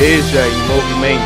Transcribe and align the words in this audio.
Veja 0.00 0.40
em 0.46 0.58
movimento. 0.66 1.20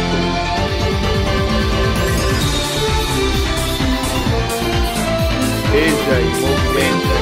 Veja 5.71 6.21
em 6.21 6.31
movimento. 6.41 7.15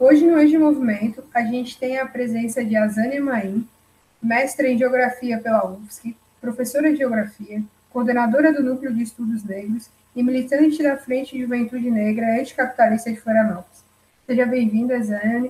Hoje 0.00 0.24
no 0.24 0.38
Eixo 0.38 0.58
Movimento, 0.58 1.22
a 1.34 1.42
gente 1.42 1.78
tem 1.78 1.98
a 1.98 2.06
presença 2.06 2.64
de 2.64 2.74
Azânia 2.76 3.22
Maim, 3.22 3.68
mestre 4.22 4.72
em 4.72 4.78
Geografia 4.78 5.36
pela 5.38 5.70
UFSC, 5.70 6.16
professora 6.40 6.90
de 6.90 6.96
Geografia, 6.96 7.62
coordenadora 7.90 8.54
do 8.54 8.62
Núcleo 8.62 8.94
de 8.94 9.02
Estudos 9.02 9.44
Negros 9.44 9.90
e 10.16 10.22
militante 10.22 10.82
da 10.82 10.96
Frente 10.96 11.38
Juventude 11.38 11.90
Negra 11.90 12.40
Anticapitalista 12.40 13.12
de 13.12 13.20
Florianópolis. 13.20 13.73
Seja 14.26 14.46
bem-vinda, 14.46 14.94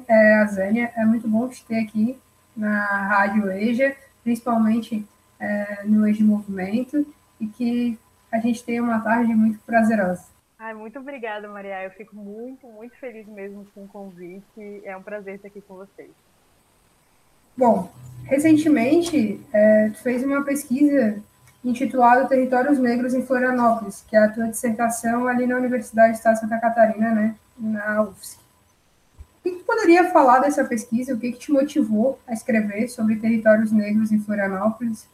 é, 0.09 0.35
Azânia. 0.35 0.93
É 0.97 1.05
muito 1.05 1.29
bom 1.29 1.49
te 1.49 1.65
ter 1.65 1.79
aqui 1.79 2.19
na 2.57 2.85
Rádio 3.07 3.49
EJA, 3.53 3.95
principalmente 4.25 5.07
é, 5.39 5.85
no 5.85 6.09
EJA 6.09 6.25
Movimento, 6.25 7.07
e 7.41 7.47
que 7.47 7.97
a 8.33 8.39
gente 8.41 8.65
tenha 8.65 8.83
uma 8.83 8.99
tarde 8.99 9.33
muito 9.33 9.61
prazerosa. 9.61 10.25
Ai, 10.59 10.75
muito 10.75 10.99
obrigada, 10.99 11.49
Maria. 11.49 11.85
Eu 11.85 11.93
fico 11.93 12.17
muito, 12.17 12.67
muito 12.67 12.97
feliz 12.97 13.29
mesmo 13.29 13.65
com 13.73 13.85
o 13.85 13.89
convite. 13.89 14.83
É 14.83 14.97
um 14.97 15.03
prazer 15.03 15.37
estar 15.37 15.47
aqui 15.47 15.61
com 15.61 15.77
vocês. 15.77 16.11
Bom, 17.57 17.93
recentemente, 18.25 19.41
é, 19.53 19.91
tu 19.91 20.03
fez 20.03 20.25
uma 20.25 20.43
pesquisa 20.43 21.23
intitulado 21.65 22.29
Territórios 22.29 22.81
Negros 22.81 23.15
em 23.15 23.25
Florianópolis, 23.25 24.05
que 24.09 24.17
é 24.17 24.25
a 24.25 24.33
tua 24.33 24.49
dissertação 24.49 25.29
ali 25.29 25.47
na 25.47 25.57
Universidade 25.57 26.15
de 26.15 26.19
Estado 26.19 26.35
de 26.35 26.41
Santa 26.41 26.59
Catarina, 26.59 27.13
né, 27.13 27.37
na 27.57 28.03
UFSC. 28.03 28.44
O 29.45 29.51
que, 29.51 29.63
poderia 29.63 30.11
falar 30.11 30.39
dessa 30.39 30.65
pesquisa? 30.67 31.15
O 31.15 31.21
que, 31.21 31.33
que 31.33 31.39
te 31.39 31.53
motivou 31.53 32.19
a 32.27 32.33
escrever 32.33 32.89
sobre 32.89 33.21
territórios 33.21 33.71
negros 33.71 34.11
em 34.11 34.19
Florianópolis? 34.19 35.07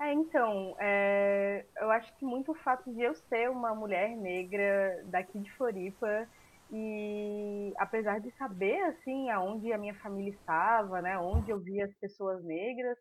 É, 0.00 0.14
então, 0.14 0.74
é, 0.78 1.66
eu 1.76 1.90
acho 1.90 2.16
que 2.16 2.24
muito 2.24 2.52
o 2.52 2.54
fato 2.54 2.90
de 2.90 3.02
eu 3.02 3.14
ser 3.14 3.50
uma 3.50 3.74
mulher 3.74 4.16
negra 4.16 5.04
daqui 5.08 5.38
de 5.38 5.52
Floripa 5.52 6.26
e 6.72 7.74
apesar 7.76 8.18
de 8.18 8.30
saber 8.38 8.80
assim 8.84 9.28
aonde 9.28 9.70
a 9.74 9.78
minha 9.78 9.94
família 9.96 10.30
estava, 10.30 11.02
né, 11.02 11.18
onde 11.18 11.50
eu 11.50 11.60
via 11.60 11.84
as 11.84 11.94
pessoas 11.96 12.42
negras, 12.42 12.96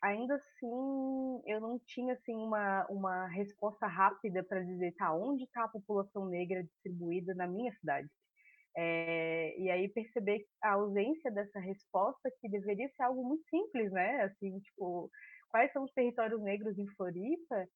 ainda 0.00 0.36
assim 0.36 1.42
eu 1.44 1.60
não 1.60 1.80
tinha 1.80 2.12
assim 2.12 2.36
uma, 2.36 2.86
uma 2.88 3.26
resposta 3.26 3.88
rápida 3.88 4.44
para 4.44 4.62
dizer 4.62 4.92
tá 4.92 5.12
onde 5.12 5.42
está 5.42 5.64
a 5.64 5.68
população 5.68 6.26
negra 6.26 6.62
distribuída 6.62 7.34
na 7.34 7.48
minha 7.48 7.72
cidade 7.80 8.08
é, 8.80 9.58
e 9.58 9.70
aí 9.70 9.88
perceber 9.88 10.46
a 10.62 10.74
ausência 10.74 11.32
dessa 11.32 11.58
resposta 11.58 12.30
que 12.40 12.48
deveria 12.48 12.88
ser 12.90 13.02
algo 13.02 13.24
muito 13.24 13.42
simples 13.48 13.90
né 13.90 14.22
assim 14.22 14.60
tipo 14.60 15.10
quais 15.50 15.72
são 15.72 15.82
os 15.82 15.92
territórios 15.92 16.40
negros 16.42 16.78
em 16.78 16.86
Floripa 16.96 17.66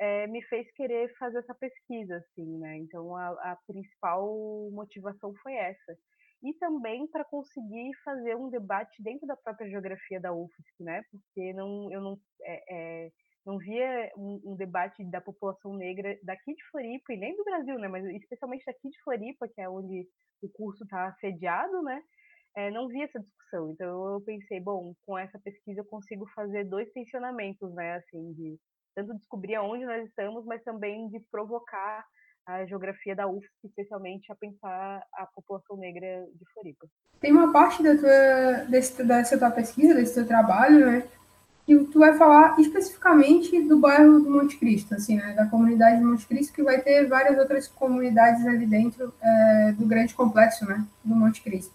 é, 0.00 0.26
me 0.26 0.42
fez 0.44 0.70
querer 0.72 1.12
fazer 1.18 1.38
essa 1.40 1.54
pesquisa 1.54 2.16
assim 2.16 2.58
né 2.58 2.78
então 2.78 3.14
a, 3.14 3.28
a 3.52 3.58
principal 3.66 4.26
motivação 4.72 5.34
foi 5.42 5.52
essa 5.54 5.96
e 6.42 6.54
também 6.54 7.06
para 7.08 7.24
conseguir 7.24 7.90
fazer 8.04 8.36
um 8.36 8.48
debate 8.48 9.02
dentro 9.02 9.26
da 9.26 9.36
própria 9.36 9.68
geografia 9.68 10.20
da 10.20 10.32
UFSC, 10.32 10.82
né? 10.84 11.02
Porque 11.10 11.52
não, 11.54 11.90
eu 11.90 12.00
não, 12.00 12.20
é, 12.42 12.62
é, 13.06 13.10
não 13.46 13.58
via 13.58 14.10
um, 14.16 14.40
um, 14.44 14.56
debate 14.56 15.04
da 15.04 15.20
população 15.20 15.72
negra 15.74 16.18
daqui 16.24 16.52
de 16.52 16.68
Floripa 16.68 17.12
e 17.12 17.16
nem 17.16 17.36
do 17.36 17.44
Brasil, 17.44 17.78
né? 17.78 17.86
Mas 17.86 18.04
especialmente 18.06 18.64
daqui 18.66 18.88
de 18.88 19.00
Floripa, 19.02 19.46
que 19.46 19.60
é 19.60 19.68
onde 19.68 20.06
o 20.42 20.48
curso 20.48 20.82
está 20.82 21.14
sediado, 21.20 21.80
né? 21.82 22.02
É, 22.56 22.70
não 22.70 22.88
via 22.88 23.04
essa 23.04 23.20
discussão. 23.20 23.70
Então 23.70 24.14
eu 24.14 24.20
pensei, 24.20 24.60
bom, 24.60 24.94
com 25.06 25.16
essa 25.16 25.38
pesquisa 25.38 25.80
eu 25.80 25.84
consigo 25.84 26.26
fazer 26.34 26.64
dois 26.64 26.90
tensionamentos, 26.92 27.72
né? 27.72 27.94
Assim, 27.94 28.32
de 28.32 28.58
tanto 28.96 29.14
descobrir 29.14 29.54
aonde 29.54 29.84
nós 29.84 30.04
estamos, 30.08 30.44
mas 30.44 30.64
também 30.64 31.08
de 31.08 31.20
provocar 31.30 32.04
a 32.46 32.64
geografia 32.64 33.14
da 33.14 33.28
UFSC, 33.28 33.50
especialmente 33.64 34.30
a 34.32 34.36
pensar 34.36 35.02
a 35.14 35.26
população 35.34 35.76
negra 35.76 36.24
de 36.34 36.44
Floripa. 36.52 36.86
Tem 37.20 37.32
uma 37.32 37.52
parte 37.52 37.82
da 37.82 37.96
tua, 37.96 38.64
desse, 38.70 39.04
dessa 39.04 39.38
tua 39.38 39.50
pesquisa, 39.50 39.94
desse 39.94 40.14
teu 40.14 40.26
trabalho, 40.26 40.86
né, 40.86 41.08
que 41.66 41.76
tu 41.86 41.98
vai 41.98 42.16
falar 42.16 42.58
especificamente 42.60 43.60
do 43.62 43.78
bairro 43.78 44.20
do 44.20 44.30
Monte 44.30 44.56
Cristo, 44.56 44.94
assim, 44.94 45.16
né, 45.16 45.32
da 45.32 45.46
comunidade 45.46 45.98
de 45.98 46.04
Monte 46.04 46.26
Cristo, 46.26 46.54
que 46.54 46.62
vai 46.62 46.80
ter 46.80 47.08
várias 47.08 47.36
outras 47.36 47.66
comunidades 47.66 48.46
ali 48.46 48.64
dentro 48.66 49.12
é, 49.20 49.72
do 49.72 49.84
grande 49.84 50.14
complexo, 50.14 50.64
né, 50.64 50.86
do 51.04 51.14
Monte 51.14 51.42
Cristo. 51.42 51.74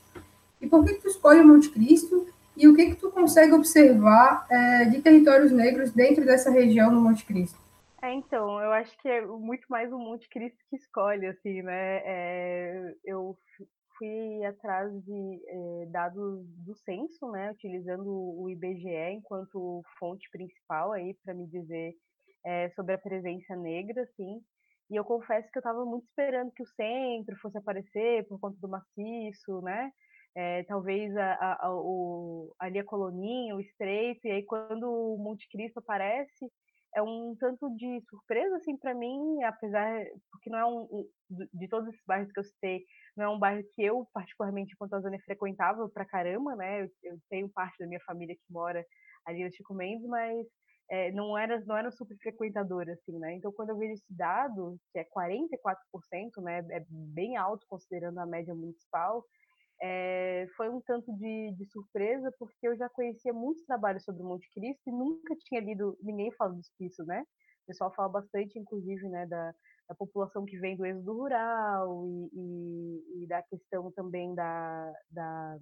E 0.61 0.67
por 0.67 0.85
que, 0.85 0.93
que 0.93 1.01
tu 1.01 1.07
escolhe 1.09 1.41
o 1.41 1.47
Monte 1.47 1.69
Cristo 1.69 2.25
e 2.55 2.67
o 2.67 2.75
que 2.75 2.91
que 2.91 2.95
tu 2.95 3.11
consegue 3.11 3.51
observar 3.53 4.45
é, 4.49 4.85
de 4.85 5.01
territórios 5.01 5.51
negros 5.51 5.91
dentro 5.91 6.23
dessa 6.23 6.49
região 6.49 6.93
do 6.93 7.01
Monte 7.01 7.25
Cristo? 7.25 7.59
É, 8.01 8.13
então, 8.13 8.59
eu 8.61 8.71
acho 8.71 8.97
que 8.99 9.07
é 9.07 9.21
muito 9.21 9.65
mais 9.69 9.91
o 9.91 9.97
Monte 9.97 10.27
Cristo 10.29 10.57
que 10.69 10.75
escolhe, 10.75 11.27
assim, 11.27 11.61
né? 11.61 12.01
É, 12.03 12.95
eu 13.05 13.37
fui 14.01 14.43
atrás 14.45 14.91
de 15.05 15.41
é, 15.47 15.85
dados 15.91 16.43
do 16.65 16.73
censo, 16.73 17.29
né? 17.31 17.51
Utilizando 17.51 18.09
o 18.09 18.49
IBGE 18.49 19.11
enquanto 19.11 19.83
fonte 19.99 20.27
principal 20.31 20.91
aí 20.91 21.15
para 21.23 21.35
me 21.35 21.45
dizer 21.45 21.93
é, 22.43 22.69
sobre 22.71 22.95
a 22.95 22.97
presença 22.97 23.55
negra, 23.55 24.01
assim. 24.01 24.41
E 24.89 24.95
eu 24.95 25.05
confesso 25.05 25.51
que 25.51 25.59
eu 25.59 25.61
estava 25.61 25.85
muito 25.85 26.05
esperando 26.07 26.51
que 26.51 26.63
o 26.63 26.67
centro 26.67 27.35
fosse 27.37 27.59
aparecer 27.59 28.27
por 28.27 28.39
conta 28.39 28.57
do 28.59 28.67
maciço, 28.67 29.61
né? 29.61 29.91
É, 30.33 30.63
talvez 30.63 31.15
a, 31.15 31.33
a, 31.33 31.67
a, 31.67 31.75
o, 31.75 32.55
ali 32.59 32.79
a 32.79 32.83
coloninha, 32.83 33.55
o 33.55 33.61
estreito, 33.61 34.27
e 34.27 34.31
aí 34.31 34.43
quando 34.43 34.89
o 34.89 35.17
Monte 35.17 35.47
Cristo 35.49 35.77
aparece, 35.77 36.51
é 36.95 37.01
um 37.01 37.35
tanto 37.39 37.69
de 37.75 38.01
surpresa 38.09 38.55
assim 38.57 38.77
para 38.77 38.93
mim, 38.93 39.41
apesar 39.43 40.05
porque 40.31 40.49
não 40.49 40.59
é 40.59 40.65
um 40.65 41.07
de 41.53 41.67
todos 41.69 41.87
esses 41.87 42.01
bairros 42.05 42.31
que 42.31 42.39
eu 42.39 42.43
citei, 42.43 42.83
não 43.15 43.25
é 43.25 43.29
um 43.29 43.39
bairro 43.39 43.63
que 43.73 43.81
eu 43.81 44.07
particularmente 44.13 44.73
enquanto 44.73 44.93
a 44.93 44.99
zona 44.99 45.17
frequentava 45.25 45.87
pra 45.89 46.05
caramba, 46.05 46.55
né? 46.55 46.83
Eu, 46.83 46.89
eu, 47.03 47.17
tenho 47.29 47.49
parte 47.49 47.77
da 47.79 47.87
minha 47.87 48.01
família 48.01 48.35
que 48.35 48.53
mora 48.53 48.85
ali 49.25 49.43
no 49.43 49.51
Chico 49.53 49.73
Mendes, 49.73 50.05
mas 50.07 50.45
é, 50.89 51.11
não 51.11 51.37
era 51.37 51.61
não 51.65 51.77
era 51.77 51.91
super 51.91 52.17
frequentadora 52.17 52.93
assim, 52.93 53.17
né? 53.19 53.35
Então 53.35 53.51
quando 53.53 53.69
eu 53.69 53.77
vejo 53.77 53.93
esse 53.93 54.13
dado, 54.13 54.77
que 54.91 54.99
é 54.99 55.05
44%, 55.05 56.41
né, 56.43 56.59
é 56.71 56.85
bem 56.89 57.37
alto 57.37 57.65
considerando 57.69 58.19
a 58.19 58.25
média 58.25 58.53
municipal, 58.53 59.23
é, 59.81 60.47
foi 60.55 60.69
um 60.69 60.79
tanto 60.81 61.11
de, 61.17 61.55
de, 61.57 61.65
surpresa, 61.65 62.31
porque 62.37 62.67
eu 62.67 62.77
já 62.77 62.87
conhecia 62.89 63.33
muitos 63.33 63.65
trabalhos 63.65 64.03
sobre 64.03 64.21
o 64.21 64.25
Monte 64.25 64.47
Cristo 64.53 64.81
e 64.87 64.91
nunca 64.91 65.35
tinha 65.39 65.59
lido 65.59 65.97
ninguém 66.01 66.31
falando 66.33 66.61
disso, 66.79 67.03
né? 67.05 67.21
O 67.63 67.67
pessoal 67.67 67.93
fala 67.95 68.09
bastante, 68.09 68.59
inclusive, 68.59 69.07
né, 69.09 69.25
da, 69.25 69.53
da 69.89 69.95
população 69.95 70.45
que 70.45 70.57
vem 70.59 70.77
do 70.77 70.85
êxodo 70.85 71.13
rural 71.13 72.05
e, 72.05 72.29
e, 72.33 73.23
e 73.23 73.27
da 73.27 73.41
questão 73.43 73.91
também 73.91 74.35
da, 74.35 74.93
da, 75.09 75.57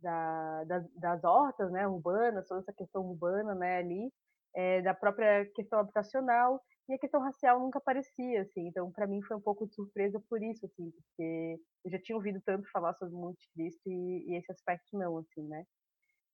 da, 0.00 0.64
das, 0.64 0.92
das 0.94 1.24
hortas 1.24 1.70
né, 1.70 1.86
urbanas, 1.86 2.46
toda 2.46 2.60
essa 2.60 2.72
questão 2.72 3.04
urbana 3.04 3.54
né, 3.54 3.78
ali, 3.78 4.10
é, 4.54 4.80
da 4.82 4.94
própria 4.94 5.44
questão 5.54 5.78
habitacional 5.78 6.60
e 6.92 6.94
a 6.94 6.98
questão 6.98 7.22
racial 7.22 7.58
nunca 7.58 7.78
aparecia, 7.78 8.42
assim. 8.42 8.68
Então, 8.68 8.92
para 8.92 9.06
mim 9.06 9.22
foi 9.22 9.36
um 9.36 9.40
pouco 9.40 9.66
de 9.66 9.74
surpresa 9.74 10.20
por 10.28 10.42
isso, 10.42 10.66
assim, 10.66 10.90
porque 10.90 11.58
eu 11.84 11.90
já 11.90 11.98
tinha 11.98 12.16
ouvido 12.16 12.40
tanto 12.44 12.70
falar 12.70 12.92
sobre 12.94 13.14
o 13.14 13.18
Monte 13.18 13.48
Cristo 13.54 13.90
e, 13.90 14.26
e 14.28 14.36
esse 14.36 14.52
aspecto 14.52 14.96
não, 14.98 15.16
assim, 15.16 15.42
né? 15.48 15.64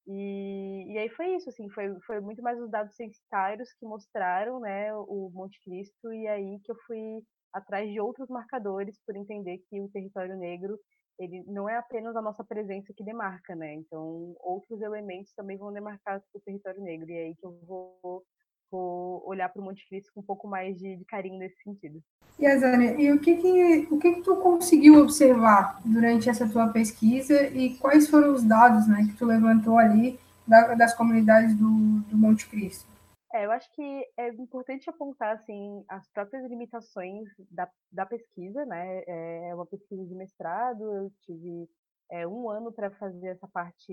E, 0.07 0.93
e 0.93 0.99
aí 0.99 1.09
foi 1.11 1.37
isso, 1.37 1.49
assim, 1.49 1.69
foi, 1.71 1.95
foi 2.01 2.21
muito 2.21 2.43
mais 2.43 2.61
os 2.61 2.71
dados 2.71 2.97
censitários 2.97 3.73
que 3.75 3.87
mostraram, 3.87 4.59
né, 4.59 4.93
o 4.95 5.31
Monte 5.33 5.61
Cristo 5.63 6.13
e 6.13 6.27
aí 6.27 6.59
que 6.65 6.73
eu 6.73 6.77
fui 6.87 7.23
atrás 7.53 7.89
de 7.91 8.01
outros 8.01 8.29
marcadores 8.29 8.99
por 9.07 9.15
entender 9.17 9.59
que 9.69 9.81
o 9.81 9.89
território 9.91 10.37
negro 10.37 10.79
ele 11.21 11.45
não 11.47 11.69
é 11.69 11.77
apenas 11.77 12.17
a 12.17 12.23
nossa 12.23 12.43
presença 12.45 12.93
que 12.97 13.05
demarca, 13.05 13.55
né? 13.55 13.75
Então, 13.75 14.35
outros 14.39 14.81
elementos 14.81 15.33
também 15.35 15.59
vão 15.59 15.73
demarcar 15.73 16.23
o 16.33 16.41
território 16.41 16.81
negro. 16.81 17.11
E 17.11 17.15
é 17.15 17.25
aí 17.25 17.35
que 17.35 17.45
eu 17.45 17.59
vou 17.67 18.25
vou 18.71 19.27
olhar 19.27 19.49
para 19.49 19.61
o 19.61 19.65
Monte 19.65 19.87
Cristo 19.89 20.11
com 20.15 20.21
um 20.21 20.25
pouco 20.25 20.47
mais 20.47 20.79
de, 20.79 20.97
de 20.97 21.05
carinho 21.05 21.39
nesse 21.39 21.63
sentido. 21.63 22.03
E 22.39 22.47
Azania, 22.47 23.01
e 23.01 23.13
o 23.13 23.21
que 23.21 23.37
que, 23.37 23.89
o 23.91 23.99
que 23.99 24.15
que 24.15 24.23
tu 24.23 24.37
conseguiu 24.37 25.03
observar 25.03 25.81
durante 25.85 26.29
essa 26.31 26.49
tua 26.49 26.69
pesquisa 26.69 27.49
e 27.49 27.77
quais 27.79 28.09
foram 28.09 28.33
os 28.33 28.45
dados, 28.45 28.87
né, 28.87 29.07
que 29.09 29.17
tu 29.17 29.25
levantou 29.25 29.79
ali 29.79 30.19
da, 30.47 30.75
das 30.75 30.95
comunidades 30.95 31.55
do, 31.55 32.01
do 32.09 32.17
Monte 32.17 32.49
Cristo? 32.49 32.87
É, 33.35 33.45
eu 33.45 33.51
acho 33.51 33.71
que 33.73 34.07
é 34.17 34.29
importante 34.35 34.89
apontar 34.89 35.35
assim 35.35 35.85
as 35.89 36.09
próprias 36.11 36.49
limitações 36.49 37.29
da, 37.51 37.69
da 37.93 38.07
pesquisa, 38.07 38.65
né? 38.65 39.03
É, 39.07 39.51
é 39.51 39.55
uma 39.55 39.67
pesquisa 39.67 40.03
de 40.07 40.15
mestrado, 40.15 40.83
eu 40.83 41.13
tive 41.27 41.69
é, 42.11 42.27
um 42.27 42.49
ano 42.49 42.73
para 42.73 42.91
fazer 42.93 43.29
essa 43.29 43.47
parte 43.47 43.93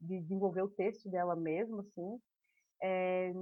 de 0.00 0.20
desenvolver 0.20 0.62
o 0.62 0.68
texto 0.68 1.08
dela 1.08 1.36
mesmo, 1.36 1.80
assim 1.80 2.18
é, 2.82 3.32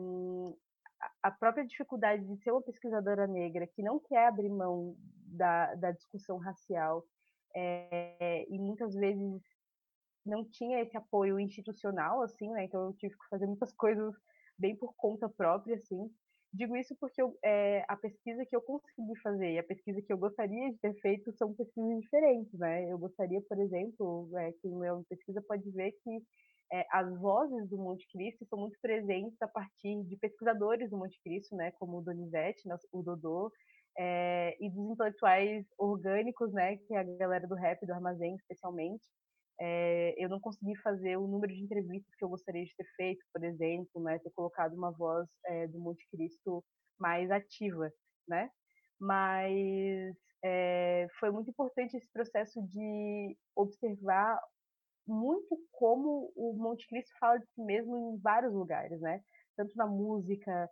a 1.23 1.31
própria 1.31 1.67
dificuldade 1.67 2.25
de 2.25 2.37
ser 2.43 2.51
uma 2.53 2.63
pesquisadora 2.63 3.27
negra 3.27 3.67
que 3.67 3.83
não 3.83 3.99
quer 3.99 4.29
abrir 4.29 4.49
mão 4.49 4.97
da, 5.27 5.75
da 5.75 5.91
discussão 5.91 6.39
racial 6.39 7.05
é, 7.55 8.47
e 8.49 8.59
muitas 8.59 8.95
vezes 8.95 9.43
não 10.25 10.45
tinha 10.45 10.81
esse 10.81 10.97
apoio 10.97 11.39
institucional, 11.39 12.23
assim, 12.23 12.51
né? 12.51 12.65
Então 12.65 12.87
eu 12.87 12.93
tive 12.95 13.15
que 13.15 13.29
fazer 13.31 13.47
muitas 13.47 13.73
coisas 13.77 14.15
bem 14.59 14.77
por 14.77 14.95
conta 14.97 15.29
própria, 15.29 15.77
assim. 15.77 16.11
Digo 16.53 16.77
isso 16.77 16.97
porque 16.99 17.21
eu, 17.21 17.37
é, 17.45 17.85
a 17.87 17.97
pesquisa 17.97 18.45
que 18.47 18.57
eu 18.57 18.63
consegui 18.63 19.17
fazer 19.23 19.53
e 19.53 19.59
a 19.59 19.65
pesquisa 19.65 20.01
que 20.01 20.13
eu 20.13 20.17
gostaria 20.17 20.73
de 20.73 20.79
ter 20.79 20.95
feito 21.01 21.33
são 21.33 21.53
pesquisas 21.55 22.01
diferentes, 22.01 22.53
né? 22.59 22.91
Eu 22.91 22.99
gostaria, 22.99 23.41
por 23.43 23.59
exemplo, 23.59 24.31
é, 24.37 24.53
quem 24.63 24.77
lê 24.79 24.91
uma 24.91 25.05
pesquisa 25.05 25.43
pode 25.43 25.71
ver 25.71 25.93
que 26.03 26.23
é, 26.73 26.85
as 26.91 27.17
vozes 27.21 27.69
do 27.69 27.77
Monte 27.77 28.07
Cristo 28.11 28.45
são 28.47 28.59
muito 28.59 28.77
presentes 28.81 29.41
a 29.41 29.47
partir 29.47 30.03
de 30.05 30.17
pesquisadores 30.17 30.91
do 30.91 30.99
Monte 30.99 31.21
Cristo, 31.23 31.55
né? 31.55 31.71
Como 31.73 31.99
o 31.99 32.03
Donizete, 32.03 32.63
o 32.93 33.03
Dodô, 33.03 33.53
é, 33.97 34.57
e 34.61 34.69
dos 34.71 34.91
intelectuais 34.91 35.65
orgânicos, 35.79 36.53
né? 36.53 36.77
Que 36.77 36.95
é 36.95 36.99
a 36.99 37.05
galera 37.05 37.47
do 37.47 37.55
rap, 37.55 37.85
do 37.87 37.93
armazém, 37.93 38.35
especialmente. 38.35 39.05
É, 39.61 40.15
eu 40.19 40.29
não 40.29 40.41
consegui 40.41 40.77
fazer 40.83 41.17
o 41.17 41.27
número 41.27 41.55
de 41.55 41.63
entrevistas 41.63 42.15
que 42.17 42.25
eu 42.25 42.29
gostaria 42.29 42.65
de 42.65 42.75
ter 42.77 42.87
feito, 42.97 43.25
por 43.33 43.43
exemplo, 43.43 44.03
né, 44.03 44.19
ter 44.19 44.31
colocado 44.33 44.75
uma 44.75 44.91
voz 44.91 45.27
do 45.71 45.79
Monte 45.79 46.07
Cristo 46.11 46.63
mais 46.99 47.31
ativa, 47.31 47.91
né? 48.29 48.51
Mas 49.01 50.15
foi 51.19 51.31
muito 51.31 51.49
importante 51.49 51.97
esse 51.97 52.13
processo 52.13 52.61
de 52.69 53.35
observar 53.57 54.39
muito 55.07 55.59
como 55.73 56.33
o 56.35 56.55
Monte 56.55 56.87
Cristo 56.89 57.13
fala 57.19 57.39
de 57.39 57.47
si 57.55 57.63
mesmo 57.63 57.97
em 57.97 58.21
vários 58.21 58.53
lugares, 58.53 59.01
né? 59.01 59.21
Tanto 59.57 59.75
na 59.77 59.87
música, 59.87 60.69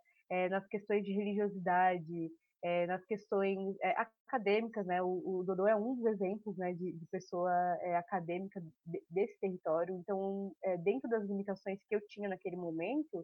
nas 0.49 0.65
questões 0.67 1.03
de 1.03 1.11
religiosidade, 1.11 2.29
é, 2.65 2.87
nas 2.87 3.05
questões 3.05 3.75
é, 3.79 3.93
acadêmicas, 4.27 4.87
né? 4.87 4.99
O, 4.99 5.21
o, 5.23 5.43
Dodô 5.43 5.67
é 5.67 5.75
um 5.75 5.95
dos 5.95 6.05
exemplos, 6.05 6.57
né, 6.57 6.73
de, 6.73 6.93
de 6.93 7.05
pessoa 7.11 7.51
é, 7.81 7.95
acadêmica 7.95 8.59
de, 8.59 9.03
desse 9.07 9.39
território. 9.39 9.95
Então, 9.95 10.51
dentro 10.83 11.07
das 11.07 11.23
limitações 11.25 11.79
que 11.87 11.95
eu 11.95 12.01
tinha 12.07 12.27
naquele 12.27 12.55
momento, 12.55 13.23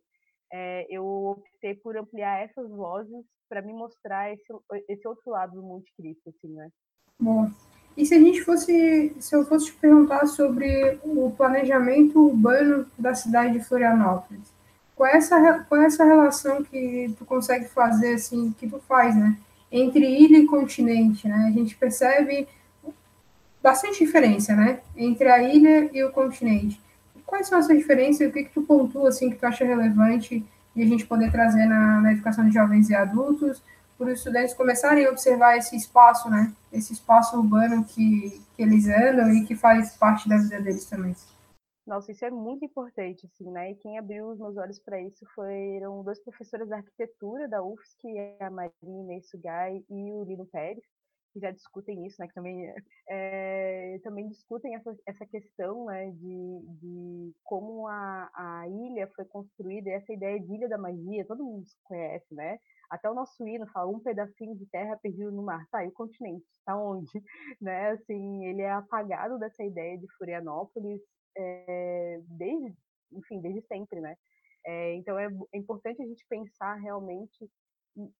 eu 0.90 1.06
optei 1.06 1.74
por 1.76 1.98
ampliar 1.98 2.44
essas 2.44 2.70
vozes 2.70 3.26
para 3.50 3.62
me 3.62 3.74
mostrar 3.74 4.32
esse, 4.32 4.46
esse 4.88 5.08
outro 5.08 5.32
lado 5.32 5.54
do 5.54 5.64
Monte 5.64 5.92
Cristo, 5.96 6.30
assim, 6.30 6.54
né? 6.54 6.70
Bom, 7.20 7.46
e 7.96 8.06
se 8.06 8.14
a 8.14 8.20
gente 8.20 8.42
fosse, 8.42 9.14
se 9.20 9.36
eu 9.36 9.46
fosse 9.46 9.68
te 9.68 9.74
perguntar 9.74 10.26
sobre 10.26 10.98
o 11.04 11.32
planejamento 11.36 12.20
urbano 12.20 12.86
da 12.98 13.14
cidade 13.14 13.54
de 13.54 13.64
Florianópolis, 13.64 14.52
qual 14.96 15.10
é 15.10 15.18
essa, 15.18 15.66
qual 15.68 15.82
é 15.82 15.86
essa 15.86 16.06
relação 16.06 16.64
que 16.64 17.14
tu 17.18 17.26
consegue 17.26 17.66
fazer, 17.66 18.14
assim, 18.14 18.54
que 18.58 18.68
tu 18.68 18.80
faz, 18.88 19.16
né? 19.16 19.38
Entre 19.72 20.06
ilha 20.06 20.38
e 20.38 20.46
continente, 20.46 21.28
né? 21.28 21.48
A 21.48 21.52
gente 21.52 21.76
percebe 21.76 22.48
bastante 23.62 24.04
diferença, 24.04 24.56
né? 24.56 24.80
Entre 24.96 25.28
a 25.28 25.42
ilha 25.42 25.90
e 25.94 26.04
o 26.04 26.12
continente. 26.12 26.82
Quais 27.26 27.48
são 27.48 27.58
essas 27.58 27.78
diferenças 27.78 28.22
e 28.22 28.26
o 28.28 28.32
que, 28.32 28.44
que 28.44 28.54
tu 28.54 28.62
pontua, 28.62 29.10
assim, 29.10 29.30
que 29.30 29.38
tu 29.38 29.46
acha 29.46 29.66
relevante 29.66 30.46
de 30.76 30.84
a 30.84 30.86
gente 30.86 31.06
poder 31.06 31.32
trazer 31.32 31.66
na, 31.66 32.02
na 32.02 32.14
educação 32.14 32.46
de 32.46 32.54
jovens 32.54 32.90
e 32.90 32.96
adultos, 32.96 33.62
para 34.02 34.12
os 34.12 34.18
estudantes 34.18 34.56
começarem 34.56 35.06
a 35.06 35.12
observar 35.12 35.58
esse 35.58 35.76
espaço, 35.76 36.28
né? 36.28 36.52
Esse 36.74 36.92
espaço 36.92 37.38
urbano 37.38 37.86
que, 37.86 38.42
que 38.56 38.64
eles 38.64 38.88
andam 38.88 39.32
e 39.32 39.46
que 39.46 39.56
faz 39.56 39.96
parte 39.96 40.28
da 40.28 40.38
vida 40.38 40.60
deles 40.60 40.86
também. 40.86 41.14
Nossa, 41.86 42.12
isso 42.12 42.26
é 42.26 42.32
muito 42.32 42.66
importante, 42.66 43.28
assim, 43.28 43.52
né? 43.52 43.72
E 43.72 43.76
quem 43.76 44.00
abriu 44.00 44.30
os 44.30 44.40
meus 44.40 44.58
olhos 44.58 44.80
para 44.80 45.00
isso 45.00 45.24
foram 45.36 46.04
dois 46.04 46.20
professores 46.24 46.68
de 46.68 46.74
arquitetura 46.74 47.48
da 47.48 47.64
UFSC, 47.64 48.08
a 48.40 48.50
Marina 48.50 49.22
Sugai 49.22 49.84
e 49.88 50.12
o 50.12 50.24
Lino 50.24 50.48
Pérez, 50.48 50.84
que 51.32 51.40
já 51.40 51.52
discutem 51.52 52.06
isso, 52.08 52.16
né? 52.20 52.28
Que 52.28 52.34
também, 52.34 52.74
é, 53.08 54.00
também 54.04 54.30
discutem 54.30 54.74
essa, 54.76 54.96
essa 55.06 55.26
questão, 55.28 55.86
né? 55.86 56.10
De, 56.12 56.60
de 56.82 57.34
como 57.44 57.88
a, 57.88 58.32
a 58.34 58.68
ilha 58.68 59.08
foi 59.16 59.26
construída, 59.26 59.92
essa 59.92 60.12
ideia 60.12 60.40
de 60.40 60.56
ilha 60.56 60.68
da 60.68 60.78
magia, 60.78 61.26
todo 61.26 61.44
mundo 61.44 61.66
conhece, 61.84 62.34
né? 62.34 62.58
Até 62.92 63.10
o 63.10 63.14
nosso 63.14 63.48
hino 63.48 63.66
fala 63.68 63.90
um 63.90 64.02
pedacinho 64.02 64.54
de 64.58 64.66
terra 64.66 64.98
perdido 64.98 65.32
no 65.32 65.42
mar. 65.42 65.66
Tá, 65.72 65.84
e 65.86 65.88
o 65.88 65.94
continente? 65.94 66.46
Está 66.52 66.76
onde? 66.78 67.10
Né? 67.62 67.92
Assim, 67.92 68.46
ele 68.46 68.62
é 68.62 68.72
apagado 68.72 69.40
dessa 69.40 69.64
ideia 69.64 69.98
de 69.98 70.06
Florianópolis 70.18 71.02
é, 71.38 72.20
desde, 72.28 72.76
enfim, 73.14 73.40
desde 73.40 73.62
sempre, 73.62 74.02
né? 74.02 74.18
É, 74.66 74.94
então 74.96 75.18
é, 75.18 75.28
é, 75.54 75.58
importante 75.58 76.02
a 76.04 76.06
gente 76.06 76.26
pensar 76.28 76.76
realmente 76.76 77.50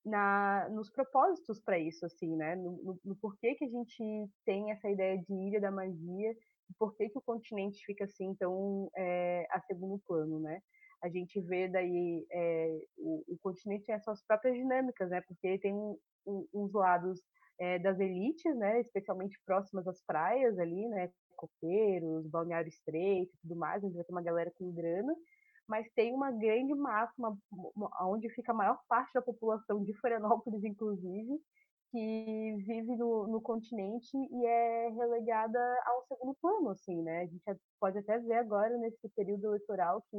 na, 0.06 0.68
nos 0.70 0.90
propósitos 0.90 1.60
para 1.60 1.78
isso, 1.78 2.06
assim, 2.06 2.36
né? 2.36 2.56
No, 2.56 2.72
no, 2.82 3.00
no, 3.04 3.16
porquê 3.18 3.56
que 3.56 3.66
a 3.66 3.70
gente 3.70 4.30
tem 4.46 4.72
essa 4.72 4.90
ideia 4.90 5.18
de 5.18 5.34
ilha 5.34 5.60
da 5.60 5.70
magia 5.70 6.32
e 6.32 6.74
por 6.80 6.96
que, 6.96 7.12
o 7.14 7.22
continente 7.22 7.84
fica 7.86 8.06
assim 8.06 8.34
tão 8.36 8.90
é, 8.96 9.46
a 9.52 9.60
segundo 9.62 10.02
plano, 10.08 10.40
né? 10.40 10.62
A 11.04 11.10
gente 11.10 11.40
vê 11.42 11.68
daí 11.68 12.26
é, 12.32 12.80
o, 12.98 13.24
o, 13.28 13.38
continente 13.42 13.86
tem 13.86 13.96
as 13.96 14.04
suas 14.04 14.24
próprias 14.26 14.56
dinâmicas, 14.56 15.10
né? 15.10 15.22
Porque 15.22 15.48
ele 15.48 15.60
tem 15.60 15.74
um, 15.74 15.98
um, 16.26 16.48
uns 16.54 16.74
lados 16.74 17.20
é, 17.60 17.80
das 17.80 18.00
elites, 18.00 18.56
né? 18.58 18.82
Especialmente 18.82 19.40
próximas 19.46 19.88
às 19.88 20.02
praias 20.06 20.58
ali, 20.60 20.88
né? 20.88 21.12
coqueiros, 21.42 22.28
balneário 22.28 22.70
estreito 22.70 23.32
tudo 23.42 23.56
mais, 23.56 23.84
onde 23.84 23.96
vai 23.96 24.04
ter 24.04 24.12
uma 24.12 24.22
galera 24.22 24.52
com 24.58 24.72
grana, 24.72 25.16
mas 25.68 25.90
tem 25.96 26.14
uma 26.14 26.32
grande 26.32 26.74
massa, 26.76 27.14
uma, 27.18 27.38
onde 28.08 28.30
fica 28.30 28.52
a 28.52 28.56
maior 28.56 28.80
parte 28.88 29.12
da 29.14 29.22
população 29.22 29.84
de 29.84 29.94
Florianópolis, 30.00 30.64
inclusive, 30.64 31.40
que 31.92 32.56
vive 32.66 32.96
no, 32.96 33.28
no, 33.28 33.42
continente 33.42 34.16
e 34.16 34.46
é 34.46 34.90
relegada 34.90 35.60
ao 35.86 36.06
segundo 36.08 36.36
plano, 36.42 36.70
assim, 36.70 37.02
né? 37.02 37.22
A 37.22 37.26
gente 37.26 37.62
pode 37.80 37.98
até 37.98 38.18
ver 38.20 38.36
agora, 38.36 38.78
nesse 38.78 39.10
período 39.10 39.48
eleitoral, 39.48 40.02
que 40.10 40.18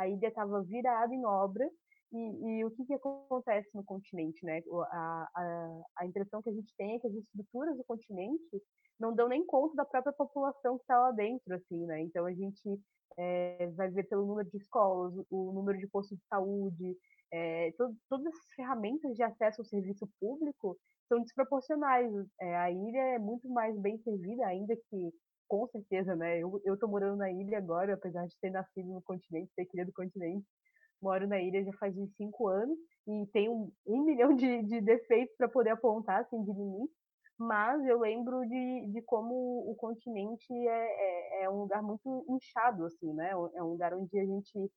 a 0.00 0.08
ilha 0.08 0.28
estava 0.28 0.62
virada 0.62 1.14
em 1.14 1.24
obra 1.24 1.68
e, 2.12 2.58
e, 2.58 2.64
o 2.64 2.70
que, 2.72 2.84
que 2.84 2.94
acontece 2.94 3.68
no 3.74 3.84
continente, 3.84 4.44
né? 4.44 4.60
A, 4.90 5.28
a, 5.36 5.82
a 5.98 6.06
impressão 6.06 6.42
que 6.42 6.50
a 6.50 6.52
gente 6.52 6.74
tem 6.76 6.96
é 6.96 6.98
que 6.98 7.06
as 7.06 7.14
estruturas 7.14 7.76
do 7.76 7.84
continente 7.84 8.62
não 8.98 9.14
dão 9.14 9.28
nem 9.28 9.46
conta 9.46 9.76
da 9.76 9.84
própria 9.84 10.12
população 10.12 10.76
que 10.76 10.82
está 10.82 10.98
lá 10.98 11.12
dentro, 11.12 11.54
assim, 11.54 11.86
né? 11.86 12.00
Então 12.00 12.26
a 12.26 12.32
gente 12.32 12.80
é, 13.16 13.68
vai 13.76 13.90
ver 13.90 14.04
pelo 14.04 14.26
número 14.26 14.48
de 14.50 14.56
escolas, 14.56 15.14
o 15.30 15.52
número 15.52 15.78
de 15.78 15.86
postos 15.86 16.18
de 16.18 16.24
saúde, 16.26 16.96
é, 17.32 17.72
to 17.72 17.94
todas 18.08 18.26
as 18.26 18.54
ferramentas 18.56 19.14
de 19.14 19.22
acesso 19.22 19.60
ao 19.60 19.64
serviço 19.64 20.08
público 20.20 20.76
são 21.08 21.20
desproporcionais. 21.22 22.12
É, 22.40 22.56
a 22.56 22.70
ilha 22.70 23.14
é 23.14 23.18
muito 23.18 23.48
mais 23.48 23.78
bem 23.78 23.98
servida, 23.98 24.46
ainda 24.46 24.74
que, 24.76 25.12
com 25.50 25.66
certeza, 25.66 26.14
né? 26.14 26.38
Eu 26.38 26.74
estou 26.74 26.88
morando 26.88 27.16
na 27.16 27.30
ilha 27.30 27.58
agora, 27.58 27.94
apesar 27.94 28.24
de 28.24 28.38
ter 28.40 28.50
nascido 28.50 28.88
no 28.88 29.02
continente, 29.02 29.50
ter 29.56 29.66
criado 29.66 29.88
no 29.88 29.92
continente, 29.92 30.46
moro 31.02 31.26
na 31.26 31.40
ilha 31.40 31.64
já 31.64 31.72
faz 31.72 31.96
uns 31.98 32.14
cinco 32.16 32.46
anos 32.46 32.78
e 33.08 33.26
tenho 33.32 33.52
um, 33.52 33.72
um 33.86 34.04
milhão 34.06 34.34
de, 34.34 34.62
de 34.62 34.80
defeitos 34.80 35.36
para 35.36 35.48
poder 35.48 35.70
apontar, 35.70 36.20
assim, 36.20 36.40
de 36.44 36.52
limite 36.52 36.94
mas 37.40 37.82
eu 37.86 37.98
lembro 37.98 38.46
de, 38.46 38.86
de 38.92 39.00
como 39.00 39.34
o 39.66 39.74
continente 39.74 40.52
é, 40.52 41.40
é, 41.40 41.44
é, 41.44 41.50
um 41.50 41.60
lugar 41.60 41.82
muito 41.82 42.22
inchado, 42.28 42.84
assim, 42.84 43.14
né? 43.14 43.30
É 43.30 43.62
um 43.62 43.68
lugar 43.68 43.94
onde 43.94 44.18
a 44.18 44.26
gente 44.26 44.70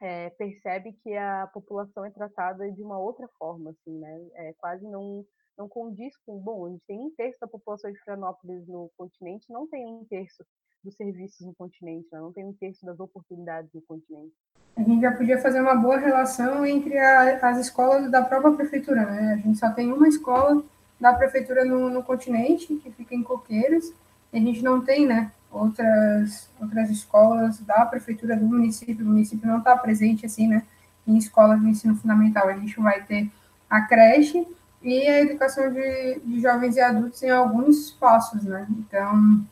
é, 0.00 0.30
percebe 0.30 0.94
que 1.02 1.14
a 1.14 1.46
população 1.52 2.02
é 2.06 2.10
tratada 2.10 2.72
de 2.72 2.82
uma 2.82 2.98
outra 2.98 3.28
forma, 3.38 3.72
assim, 3.72 3.98
né? 3.98 4.26
É, 4.36 4.54
quase 4.54 4.88
não, 4.88 5.22
não 5.56 5.68
condiz 5.68 6.14
com, 6.24 6.38
bom, 6.38 6.66
a 6.66 6.70
gente 6.70 6.82
tem 6.86 7.00
um 7.00 7.10
terço 7.16 7.38
da 7.40 7.46
população 7.46 7.90
de 7.90 7.98
Florianópolis 8.00 8.66
no 8.66 8.90
continente, 8.96 9.50
não 9.50 9.66
tem 9.66 9.86
um 9.86 10.04
terço 10.04 10.44
dos 10.84 10.94
serviços 10.94 11.46
no 11.46 11.54
continente, 11.54 12.06
né? 12.12 12.20
não 12.20 12.32
tem 12.32 12.44
um 12.44 12.52
terço 12.52 12.84
das 12.84 13.00
oportunidades 13.00 13.70
no 13.72 13.82
continente. 13.82 14.34
A 14.76 14.82
gente 14.82 15.00
já 15.00 15.10
podia 15.12 15.40
fazer 15.40 15.60
uma 15.60 15.74
boa 15.74 15.96
relação 15.96 16.64
entre 16.66 16.98
a, 16.98 17.48
as 17.48 17.58
escolas 17.58 18.10
da 18.10 18.22
própria 18.22 18.52
prefeitura, 18.52 19.06
né? 19.06 19.32
A 19.32 19.36
gente 19.36 19.58
só 19.58 19.70
tem 19.70 19.90
uma 19.90 20.06
escola 20.06 20.62
da 21.00 21.14
prefeitura 21.14 21.64
no, 21.64 21.88
no 21.88 22.02
continente, 22.02 22.76
que 22.76 22.90
fica 22.90 23.14
em 23.14 23.22
Coqueiros, 23.22 23.92
e 24.32 24.38
a 24.38 24.40
gente 24.40 24.62
não 24.62 24.82
tem, 24.82 25.06
né, 25.06 25.32
outras, 25.50 26.50
outras 26.60 26.90
escolas 26.90 27.58
da 27.60 27.86
prefeitura 27.86 28.36
do 28.36 28.44
município, 28.44 29.04
o 29.04 29.08
município 29.08 29.48
não 29.48 29.58
está 29.58 29.76
presente, 29.76 30.26
assim, 30.26 30.46
né, 30.46 30.62
em 31.06 31.16
escolas 31.16 31.60
de 31.60 31.68
ensino 31.68 31.96
fundamental, 31.96 32.48
a 32.48 32.54
gente 32.54 32.78
vai 32.78 33.02
ter 33.02 33.30
a 33.68 33.80
creche 33.80 34.46
e 34.86 35.08
a 35.08 35.20
educação 35.20 35.72
de, 35.72 36.20
de 36.24 36.40
jovens 36.40 36.76
e 36.76 36.80
adultos 36.80 37.20
em 37.22 37.30
alguns 37.30 37.86
espaços, 37.86 38.44
né, 38.44 38.66
então 38.70 39.44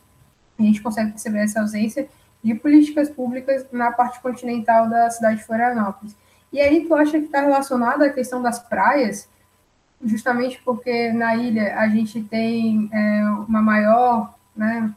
a 0.57 0.61
gente 0.63 0.81
consegue 0.81 1.11
perceber 1.11 1.39
essa 1.39 1.59
ausência 1.59 2.07
de 2.41 2.55
políticas 2.55 3.09
públicas 3.09 3.65
na 3.69 3.91
parte 3.91 4.21
continental 4.21 4.87
da 4.87 5.09
cidade 5.09 5.37
de 5.37 5.43
Florianópolis. 5.43 6.15
E 6.53 6.61
aí 6.61 6.85
tu 6.87 6.95
acha 6.95 7.19
que 7.19 7.25
está 7.25 7.41
relacionada 7.41 8.05
à 8.05 8.09
questão 8.09 8.41
das 8.41 8.59
praias, 8.59 9.27
justamente 10.01 10.61
porque 10.63 11.11
na 11.11 11.35
ilha 11.35 11.77
a 11.77 11.89
gente 11.89 12.21
tem 12.23 12.89
é, 12.93 13.25
uma 13.47 13.61
maior, 13.61 14.33
né, 14.55 14.89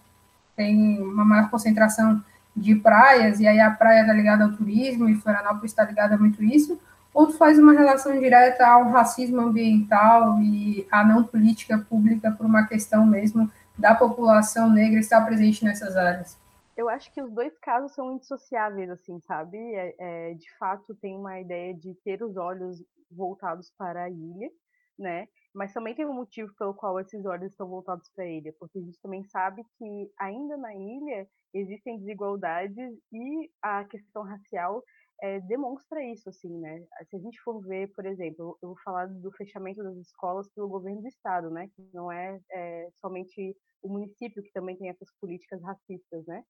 tem 0.54 1.02
uma 1.02 1.24
maior 1.24 1.50
concentração 1.50 2.22
de 2.54 2.76
praias, 2.76 3.40
e 3.40 3.46
aí 3.46 3.58
a 3.58 3.72
praia 3.72 4.02
está 4.02 4.12
ligada 4.12 4.44
ao 4.44 4.52
turismo, 4.52 5.08
e 5.08 5.16
Florianópolis 5.16 5.72
está 5.72 5.84
ligada 5.84 6.14
a 6.14 6.18
muito 6.18 6.44
isso, 6.44 6.78
ou 7.12 7.26
tu 7.26 7.32
faz 7.34 7.58
uma 7.58 7.72
relação 7.72 8.18
direta 8.18 8.66
ao 8.66 8.90
racismo 8.90 9.40
ambiental 9.40 10.38
e 10.40 10.86
à 10.90 11.04
não 11.04 11.24
política 11.24 11.78
pública 11.78 12.30
por 12.30 12.46
uma 12.46 12.66
questão 12.66 13.06
mesmo 13.06 13.50
da 13.76 13.94
população 13.94 14.70
negra 14.70 15.00
estar 15.00 15.24
presente 15.24 15.64
nessas 15.64 15.96
áreas? 15.96 16.38
Eu 16.76 16.88
acho 16.88 17.12
que 17.12 17.20
os 17.20 17.32
dois 17.32 17.58
casos 17.58 17.92
são 17.92 18.12
indissociáveis, 18.12 18.88
assim, 18.88 19.20
sabe? 19.26 19.58
É, 19.58 19.94
é, 19.98 20.34
de 20.34 20.56
fato, 20.58 20.94
tem 20.94 21.16
uma 21.16 21.40
ideia 21.40 21.74
de 21.74 21.92
ter 22.04 22.22
os 22.22 22.36
olhos 22.36 22.80
voltados 23.10 23.72
para 23.76 24.04
a 24.04 24.10
ilha, 24.10 24.48
né? 24.96 25.26
Mas 25.52 25.72
também 25.72 25.94
tem 25.94 26.06
um 26.06 26.14
motivo 26.14 26.52
pelo 26.56 26.74
qual 26.74 27.00
esses 27.00 27.24
olhos 27.24 27.50
estão 27.50 27.66
voltados 27.66 28.08
para 28.14 28.24
a 28.24 28.28
ilha, 28.28 28.54
porque 28.60 28.78
a 28.78 28.82
gente 28.82 29.00
também 29.00 29.24
sabe 29.24 29.64
que 29.76 30.12
ainda 30.18 30.56
na 30.56 30.72
ilha 30.72 31.26
existem 31.52 31.98
desigualdades 31.98 32.92
e 33.12 33.50
a 33.62 33.84
questão 33.84 34.22
racial 34.22 34.84
é, 35.20 35.40
demonstra 35.40 36.02
isso, 36.04 36.28
assim, 36.28 36.56
né? 36.58 36.84
Se 37.08 37.16
a 37.16 37.18
gente 37.18 37.40
for 37.42 37.60
ver, 37.60 37.92
por 37.94 38.06
exemplo, 38.06 38.56
eu 38.62 38.68
vou 38.68 38.78
falar 38.84 39.06
do 39.06 39.32
fechamento 39.32 39.82
das 39.82 39.96
escolas 39.96 40.48
pelo 40.54 40.68
governo 40.68 41.02
do 41.02 41.08
estado, 41.08 41.50
né? 41.50 41.68
Que 41.74 41.88
não 41.92 42.10
é, 42.10 42.40
é 42.52 42.88
somente 43.00 43.56
o 43.82 43.88
município 43.88 44.42
que 44.42 44.52
também 44.52 44.76
tem 44.76 44.88
essas 44.88 45.10
políticas 45.20 45.60
racistas, 45.62 46.24
né? 46.26 46.44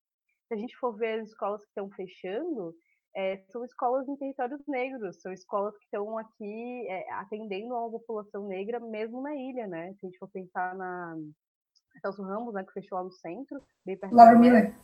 Se 0.49 0.55
a 0.55 0.57
gente 0.57 0.77
for 0.77 0.97
ver 0.97 1.21
as 1.21 1.29
escolas 1.29 1.63
que 1.63 1.69
estão 1.69 1.91
fechando, 1.91 2.75
é, 3.17 3.43
são 3.51 3.65
escolas 3.65 4.07
em 4.07 4.17
territórios 4.17 4.63
negros, 4.67 5.21
são 5.21 5.33
escolas 5.33 5.77
que 5.79 5.85
estão 5.85 6.19
aqui 6.19 6.89
atendendo 7.13 7.75
a 7.75 7.81
uma 7.81 7.91
população 7.91 8.47
negra 8.47 8.79
mesmo 8.81 9.23
na 9.23 9.35
ilha, 9.35 9.67
né? 9.67 9.95
Se 9.95 10.07
a 10.07 10.09
gente 10.09 10.19
for 10.19 10.29
pensar 10.29 10.75
na 10.75 11.17
Celso 12.01 12.23
Ramos, 12.23 12.55
né, 12.55 12.65
que 12.65 12.73
fechou 12.73 12.99
lá 12.99 13.05
no 13.05 13.11
centro, 13.11 13.61
bem 13.85 13.97
perto 13.97 14.15
Lauro 14.15 14.39
Miller. 14.39 14.75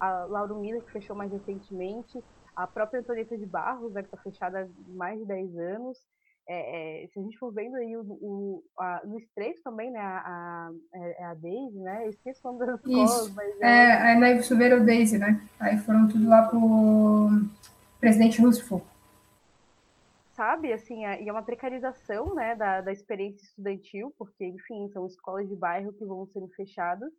A 0.00 0.24
Lauro 0.24 0.58
Miller, 0.58 0.82
que 0.82 0.92
fechou 0.92 1.14
mais 1.14 1.30
recentemente, 1.30 2.22
a 2.58 2.66
própria 2.66 2.98
Antonieta 2.98 3.38
de 3.38 3.46
Barros, 3.46 3.92
né, 3.92 4.02
que 4.02 4.08
está 4.08 4.16
fechada 4.16 4.62
há 4.62 4.92
mais 4.92 5.18
de 5.20 5.26
10 5.26 5.58
anos. 5.58 5.96
É, 6.50 7.04
é, 7.04 7.06
se 7.06 7.20
a 7.20 7.22
gente 7.22 7.38
for 7.38 7.52
vendo 7.52 7.76
aí 7.76 7.96
o, 7.96 8.00
o 8.00 8.64
a, 8.76 9.02
no 9.04 9.18
Estreito 9.18 9.62
também, 9.62 9.90
né, 9.92 10.00
a, 10.00 10.18
a, 10.18 10.70
é, 10.94 11.22
é 11.22 11.24
a 11.26 11.34
Daisy, 11.34 11.78
né, 11.78 12.06
eu 12.06 12.10
esqueci 12.10 12.40
o 12.42 12.52
nome 12.52 12.66
das 12.66 12.80
escolas, 12.80 13.34
mas... 13.34 13.60
É, 13.60 14.12
é 14.12 14.14
na 14.16 14.30
Ivo 14.30 14.42
Silveira 14.42 14.80
Daisy, 14.80 15.18
né, 15.18 15.40
aí 15.60 15.76
foram 15.78 16.08
tudo 16.08 16.26
lá 16.28 16.48
pro 16.48 17.28
presidente 18.00 18.40
Roosevelt. 18.40 18.82
Sabe, 20.32 20.72
assim, 20.72 21.04
é, 21.04 21.22
e 21.22 21.28
é 21.28 21.32
uma 21.32 21.42
precarização, 21.42 22.34
né, 22.34 22.56
da, 22.56 22.80
da 22.80 22.92
experiência 22.92 23.44
estudantil, 23.44 24.12
porque, 24.18 24.46
enfim, 24.46 24.88
são 24.88 25.06
escolas 25.06 25.46
de 25.48 25.54
bairro 25.54 25.92
que 25.92 26.04
vão 26.04 26.26
sendo 26.32 26.48
fechadas, 26.48 27.12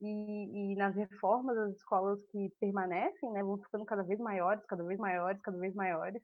e, 0.00 0.72
e, 0.72 0.76
nas 0.76 0.94
reformas 0.94 1.56
as 1.56 1.76
escolas 1.76 2.20
que 2.30 2.50
permanecem 2.60 3.30
né, 3.32 3.42
vão 3.42 3.58
ficando 3.58 3.84
cada 3.84 4.02
vez 4.02 4.18
maiores, 4.18 4.64
cada 4.66 4.84
vez 4.84 4.98
maiores, 4.98 5.40
cada 5.42 5.58
vez 5.58 5.74
maiores. 5.74 6.22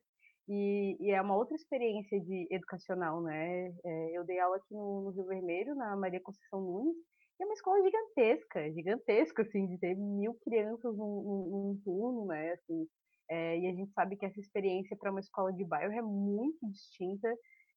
E, 0.48 0.96
e 1.00 1.10
é 1.12 1.22
uma 1.22 1.36
outra 1.36 1.54
experiência 1.54 2.20
de 2.20 2.48
educacional, 2.50 3.22
né? 3.22 3.72
É, 3.84 4.18
eu 4.18 4.24
dei 4.24 4.40
aula 4.40 4.56
aqui 4.56 4.74
no, 4.74 5.02
no, 5.02 5.10
Rio 5.10 5.26
Vermelho, 5.26 5.74
na 5.76 5.94
Maria 5.96 6.20
Conceição 6.20 6.60
Nunes, 6.60 6.96
e 7.38 7.42
é 7.42 7.46
uma 7.46 7.54
escola 7.54 7.82
gigantesca, 7.82 8.72
gigantesca, 8.72 9.42
assim, 9.42 9.66
de 9.66 9.78
ter 9.78 9.94
mil 9.94 10.34
crianças 10.44 10.96
num, 10.96 11.22
num, 11.22 11.50
num 11.50 11.80
turno, 11.84 12.26
né? 12.26 12.52
Assim, 12.52 12.86
é, 13.30 13.60
e 13.60 13.66
a 13.68 13.72
gente 13.72 13.92
sabe 13.92 14.16
que 14.16 14.26
essa 14.26 14.40
experiência 14.40 14.96
para 14.96 15.12
uma 15.12 15.20
escola 15.20 15.52
de 15.52 15.64
bairro 15.64 15.92
é 15.92 16.02
muito 16.02 16.58
distinta 16.68 17.32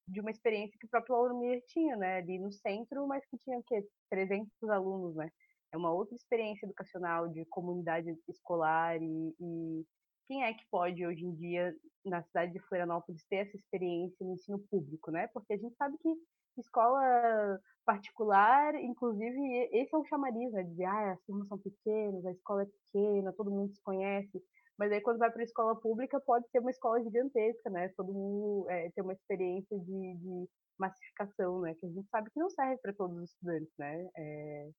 de 0.08 0.20
uma 0.20 0.32
experiência 0.32 0.76
que 0.80 0.86
o 0.86 0.90
próprio 0.90 1.16
Lauro 1.16 1.40
tinha, 1.68 1.96
né? 1.96 2.18
Ali 2.18 2.40
no 2.40 2.52
centro, 2.52 3.08
mas 3.08 3.24
que 3.28 3.38
tinha 3.38 3.58
o 3.58 3.64
quê? 3.64 3.86
300 4.10 4.50
alunos, 4.70 5.16
né? 5.16 5.30
É 5.74 5.77
uma 5.77 5.92
outra 5.92 6.15
experiência 6.15 6.65
educacional 6.65 7.27
de 7.27 7.44
comunidade 7.46 8.15
escolar 8.30 9.01
e, 9.01 9.36
e, 9.39 9.86
quem 10.27 10.44
é 10.44 10.53
que 10.53 10.65
pode 10.72 11.06
hoje 11.06 11.25
em 11.25 11.36
dia 11.36 11.75
na 12.06 12.24
cidade 12.24 12.53
de 12.53 12.60
Florianópolis 12.60 13.25
ter 13.30 13.48
essa 13.48 13.58
experiência 13.58 14.25
no 14.25 14.34
ensino 14.34 14.60
público, 14.70 15.12
né? 15.12 15.27
Porque 15.34 15.53
a 15.53 15.58
gente 15.58 15.75
sabe 15.75 15.98
que 15.98 16.10
escola 16.58 17.60
particular, 17.86 18.74
inclusive, 18.75 19.70
esse 19.74 19.94
é 19.94 19.98
um 19.98 20.06
chamariz, 20.06 20.53
né? 20.53 20.63
Dizer, 20.63 20.86
ah, 20.86 21.12
as 21.12 21.22
turmas 21.24 21.48
são 21.50 21.58
pequenas, 21.58 22.25
a 22.25 22.32
escola 22.32 22.63
é 22.63 22.65
pequena, 22.65 23.34
todo 23.34 23.51
mundo 23.51 23.74
se 23.74 23.82
conhece. 23.82 24.42
Mas 24.77 24.92
aí 24.92 25.01
quando 25.01 25.20
vai 25.20 25.30
para 25.30 25.42
a 25.42 25.46
escola 25.46 25.75
pública 25.75 26.20
pode 26.22 26.48
ser 26.50 26.60
uma 26.60 26.72
escola 26.72 27.03
gigantesca, 27.03 27.70
né? 27.70 27.89
Todo 27.89 28.13
mundo 28.13 28.70
é, 28.70 28.89
ter 28.92 29.01
uma 29.01 29.13
experiência 29.13 29.77
de, 29.77 30.15
de, 30.15 30.50
massificação, 30.80 31.62
né? 31.62 31.75
Que 31.75 31.86
a 31.86 31.89
gente 31.89 32.08
sabe 32.10 32.30
que 32.32 32.39
não 32.39 32.50
serve 32.50 32.77
para 32.82 32.94
todos 32.94 33.18
os 33.18 33.30
estudantes, 33.30 33.74
né? 33.77 34.10
É, 34.15 34.70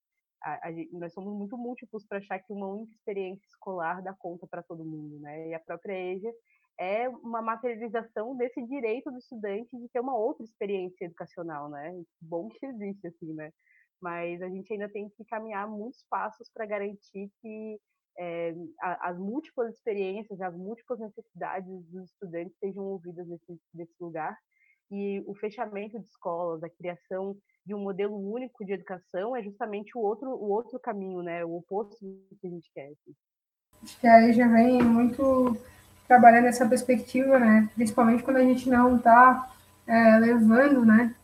a, 0.44 0.68
a, 0.68 0.72
nós 0.92 1.12
somos 1.14 1.34
muito 1.34 1.56
múltiplos 1.56 2.04
para 2.06 2.18
achar 2.18 2.38
que 2.38 2.52
uma 2.52 2.68
única 2.68 2.92
experiência 2.92 3.46
escolar 3.46 4.02
dá 4.02 4.12
conta 4.12 4.46
para 4.46 4.62
todo 4.62 4.84
mundo, 4.84 5.18
né? 5.20 5.48
E 5.48 5.54
a 5.54 5.60
própria 5.60 5.94
EJA 5.94 6.30
é 6.78 7.08
uma 7.08 7.40
materialização 7.40 8.36
desse 8.36 8.60
direito 8.66 9.10
do 9.10 9.18
estudante 9.18 9.76
de 9.76 9.88
ter 9.88 10.00
uma 10.00 10.16
outra 10.16 10.44
experiência 10.44 11.06
educacional, 11.06 11.70
né? 11.70 11.98
Bom 12.20 12.48
que 12.48 12.66
existe, 12.66 13.06
assim, 13.06 13.32
né? 13.32 13.50
Mas 14.00 14.42
a 14.42 14.48
gente 14.48 14.70
ainda 14.72 14.88
tem 14.88 15.08
que 15.08 15.24
caminhar 15.24 15.66
muitos 15.66 16.04
passos 16.10 16.50
para 16.52 16.66
garantir 16.66 17.30
que 17.40 17.80
é, 18.18 18.54
as 18.80 19.18
múltiplas 19.18 19.74
experiências, 19.74 20.40
as 20.40 20.54
múltiplas 20.54 21.00
necessidades 21.00 21.68
dos 21.86 22.10
estudantes 22.10 22.56
sejam 22.58 22.84
ouvidas 22.84 23.26
nesse, 23.26 23.58
nesse 23.72 23.94
lugar 23.98 24.36
e 24.90 25.22
o 25.26 25.34
fechamento 25.34 25.98
de 25.98 26.06
escolas, 26.06 26.62
a 26.62 26.68
criação 26.68 27.36
de 27.66 27.74
um 27.74 27.78
modelo 27.78 28.16
único 28.16 28.64
de 28.64 28.72
educação 28.74 29.34
é 29.34 29.42
justamente 29.42 29.96
o 29.96 30.00
outro, 30.00 30.28
o 30.30 30.50
outro 30.50 30.78
caminho, 30.78 31.22
né? 31.22 31.44
O 31.44 31.56
oposto 31.56 31.96
que 32.40 32.46
a 32.46 32.50
gente 32.50 32.70
quer. 32.74 32.86
Assim. 32.86 33.14
Acho 33.82 34.00
que 34.00 34.06
aí 34.06 34.32
já 34.32 34.46
vem 34.48 34.82
muito 34.82 35.56
trabalhando 36.06 36.46
essa 36.46 36.68
perspectiva, 36.68 37.38
né? 37.38 37.68
Principalmente 37.74 38.22
quando 38.22 38.36
a 38.36 38.42
gente 38.42 38.68
não 38.68 38.96
está 38.96 39.50
é, 39.86 40.18
levando, 40.18 40.84
né? 40.84 41.14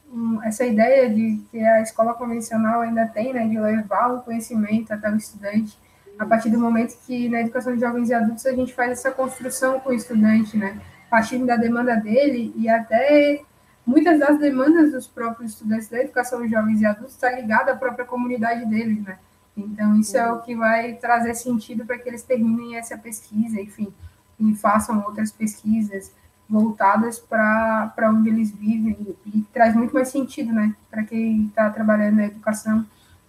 Essa 0.43 0.65
ideia 0.65 1.09
de 1.09 1.41
que 1.51 1.61
a 1.61 1.83
escola 1.83 2.15
convencional 2.15 2.81
ainda 2.81 3.07
tem, 3.07 3.33
né? 3.33 3.47
De 3.47 3.59
levar 3.59 4.15
o 4.15 4.23
conhecimento 4.23 4.93
até 4.93 5.11
o 5.11 5.17
estudante. 5.17 5.79
A 6.19 6.27
partir 6.27 6.51
do 6.51 6.59
momento 6.59 6.99
que 7.07 7.29
na 7.29 7.41
educação 7.41 7.75
de 7.75 7.81
jovens 7.81 8.11
e 8.11 8.15
adultos 8.15 8.45
a 8.47 8.53
gente 8.53 8.75
faz 8.75 8.93
essa 8.93 9.11
construção 9.11 9.79
com 9.81 9.91
o 9.91 9.95
estudante, 9.95 10.57
né? 10.57 10.81
Partindo 11.11 11.47
da 11.47 11.57
demanda 11.57 11.97
dele 11.97 12.53
e 12.57 12.69
até 12.69 13.43
muitas 13.87 14.19
das 14.19 14.39
demandas 14.39 14.93
dos 14.93 15.07
próprios 15.07 15.53
estudantes 15.53 15.89
da 15.89 16.01
educação 16.01 16.47
jovens 16.49 16.81
e 16.81 16.87
adultos 16.87 17.15
está 17.15 17.31
ligada 17.31 17.73
à 17.73 17.77
própria 17.77 18.05
comunidade 18.05 18.65
deles, 18.67 19.03
né? 19.03 19.19
Então, 19.57 19.99
isso 19.99 20.17
é 20.17 20.31
o 20.31 20.41
que 20.41 20.55
vai 20.55 20.95
trazer 20.95 21.35
sentido 21.35 21.85
para 21.85 21.99
que 21.99 22.09
eles 22.09 22.23
terminem 22.23 22.77
essa 22.77 22.97
pesquisa, 22.97 23.61
enfim, 23.61 23.93
e 24.39 24.55
façam 24.55 25.03
outras 25.05 25.31
pesquisas 25.31 26.13
voltadas 26.49 27.19
para 27.19 28.11
onde 28.11 28.29
eles 28.29 28.51
vivem, 28.51 29.17
e 29.27 29.43
traz 29.53 29.75
muito 29.75 29.95
mais 29.95 30.09
sentido, 30.09 30.53
né, 30.53 30.75
para 30.91 31.05
quem 31.05 31.47
está 31.47 31.71
trabalhando 31.71 32.17
na 32.17 32.27
educação, 32.27 32.85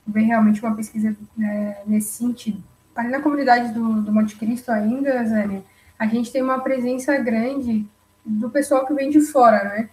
ver 0.08 0.24
realmente 0.24 0.62
uma 0.63 0.75
pesquisa 0.75 1.15
né, 1.38 1.77
nesse 1.86 2.17
sentido. 2.17 2.63
Ali 2.96 3.10
na 3.10 3.22
comunidade 3.22 3.74
do, 3.74 4.01
do 4.01 4.12
Monte 4.12 4.36
Cristo 4.36 4.72
ainda, 4.72 5.24
Zé, 5.25 5.62
a 5.98 6.08
gente 6.08 6.31
tem 6.31 6.41
uma 6.41 6.60
presença 6.60 7.15
grande 7.17 7.88
do 8.25 8.50
pessoal 8.50 8.86
que 8.86 8.93
vem 8.93 9.10
de 9.10 9.22
fora, 9.22 9.63
né? 9.63 9.89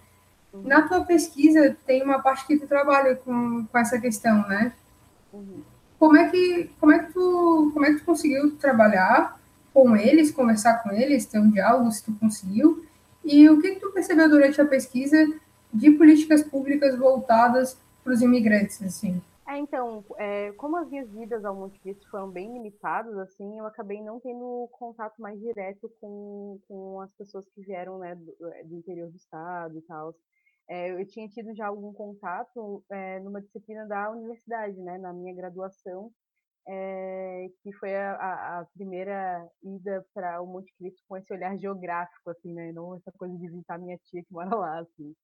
Na 0.53 0.87
tua 0.87 1.05
pesquisa, 1.05 1.77
tem 1.85 2.01
uma 2.03 2.21
parte 2.21 2.45
que 2.47 2.57
tu 2.57 2.67
trabalha 2.67 3.15
com, 3.15 3.65
com 3.65 3.77
essa 3.77 3.99
questão, 3.99 4.47
né? 4.47 4.73
Como 5.99 6.17
é 6.17 6.29
que 6.29 6.71
como 6.79 6.91
é 6.91 6.99
que 6.99 7.13
tu 7.13 7.71
como 7.73 7.85
é 7.85 7.93
que 7.93 7.99
tu 7.99 8.05
conseguiu 8.05 8.55
trabalhar 8.57 9.39
com 9.73 9.95
eles, 9.95 10.31
conversar 10.31 10.81
com 10.81 10.91
eles, 10.91 11.25
ter 11.25 11.39
um 11.39 11.51
diálogo, 11.51 11.91
se 11.91 12.03
tu 12.03 12.13
conseguiu? 12.19 12.83
E 13.23 13.47
o 13.49 13.61
que, 13.61 13.75
que 13.75 13.79
tu 13.79 13.91
percebeu 13.91 14.29
durante 14.29 14.59
a 14.59 14.65
pesquisa 14.65 15.17
de 15.71 15.91
políticas 15.91 16.41
públicas 16.41 16.97
voltadas 16.97 17.77
para 18.03 18.13
os 18.13 18.21
imigrantes, 18.21 18.81
assim? 18.81 19.21
É, 19.47 19.57
então, 19.57 20.05
é, 20.17 20.51
como 20.53 20.77
as 20.77 20.87
minhas 20.87 21.09
vidas 21.09 21.43
ao 21.43 21.55
Monte 21.55 21.79
Cristo 21.79 22.07
foram 22.09 22.29
bem 22.29 22.53
limitadas, 22.53 23.17
assim, 23.17 23.57
eu 23.57 23.65
acabei 23.65 23.99
não 23.99 24.19
tendo 24.19 24.69
contato 24.71 25.19
mais 25.19 25.39
direto 25.39 25.91
com, 25.99 26.59
com 26.67 27.01
as 27.01 27.11
pessoas 27.13 27.47
que 27.49 27.61
vieram, 27.61 27.97
né, 27.97 28.13
do, 28.13 28.35
do 28.65 28.75
interior 28.75 29.09
do 29.09 29.17
estado 29.17 29.75
e 29.75 29.81
tal. 29.81 30.13
É, 30.69 30.91
eu 30.91 31.05
tinha 31.07 31.27
tido 31.27 31.53
já 31.55 31.65
algum 31.65 31.91
contato 31.91 32.85
é, 32.91 33.19
numa 33.21 33.41
disciplina 33.41 33.87
da 33.87 34.11
universidade, 34.11 34.79
né, 34.79 34.99
na 34.99 35.11
minha 35.11 35.33
graduação, 35.33 36.11
é, 36.67 37.47
que 37.63 37.73
foi 37.73 37.95
a, 37.95 38.59
a, 38.59 38.65
primeira 38.75 39.49
ida 39.63 40.05
para 40.13 40.39
o 40.39 40.45
Monte 40.45 40.71
Cristo 40.77 41.03
com 41.07 41.17
esse 41.17 41.33
olhar 41.33 41.57
geográfico, 41.57 42.29
assim, 42.29 42.53
né, 42.53 42.71
não 42.71 42.95
essa 42.95 43.11
coisa 43.13 43.35
de 43.35 43.49
visitar 43.49 43.79
minha 43.79 43.97
tia 43.97 44.23
que 44.23 44.31
mora 44.31 44.49
lá, 44.55 44.79
assim. 44.79 45.15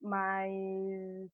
mas 0.00 1.30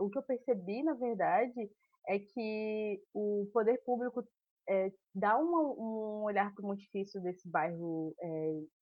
o 0.00 0.08
que 0.08 0.18
eu 0.18 0.22
percebi, 0.22 0.82
na 0.82 0.94
verdade, 0.94 1.70
é 2.08 2.18
que 2.18 3.02
o 3.12 3.46
poder 3.52 3.76
público 3.84 4.24
dá 5.14 5.38
um, 5.38 5.44
um 5.44 6.22
olhar 6.24 6.52
para 6.54 6.64
o 6.64 6.68
Monte 6.68 6.90
Cristo 6.90 7.20
desse 7.20 7.46
bairro 7.46 8.14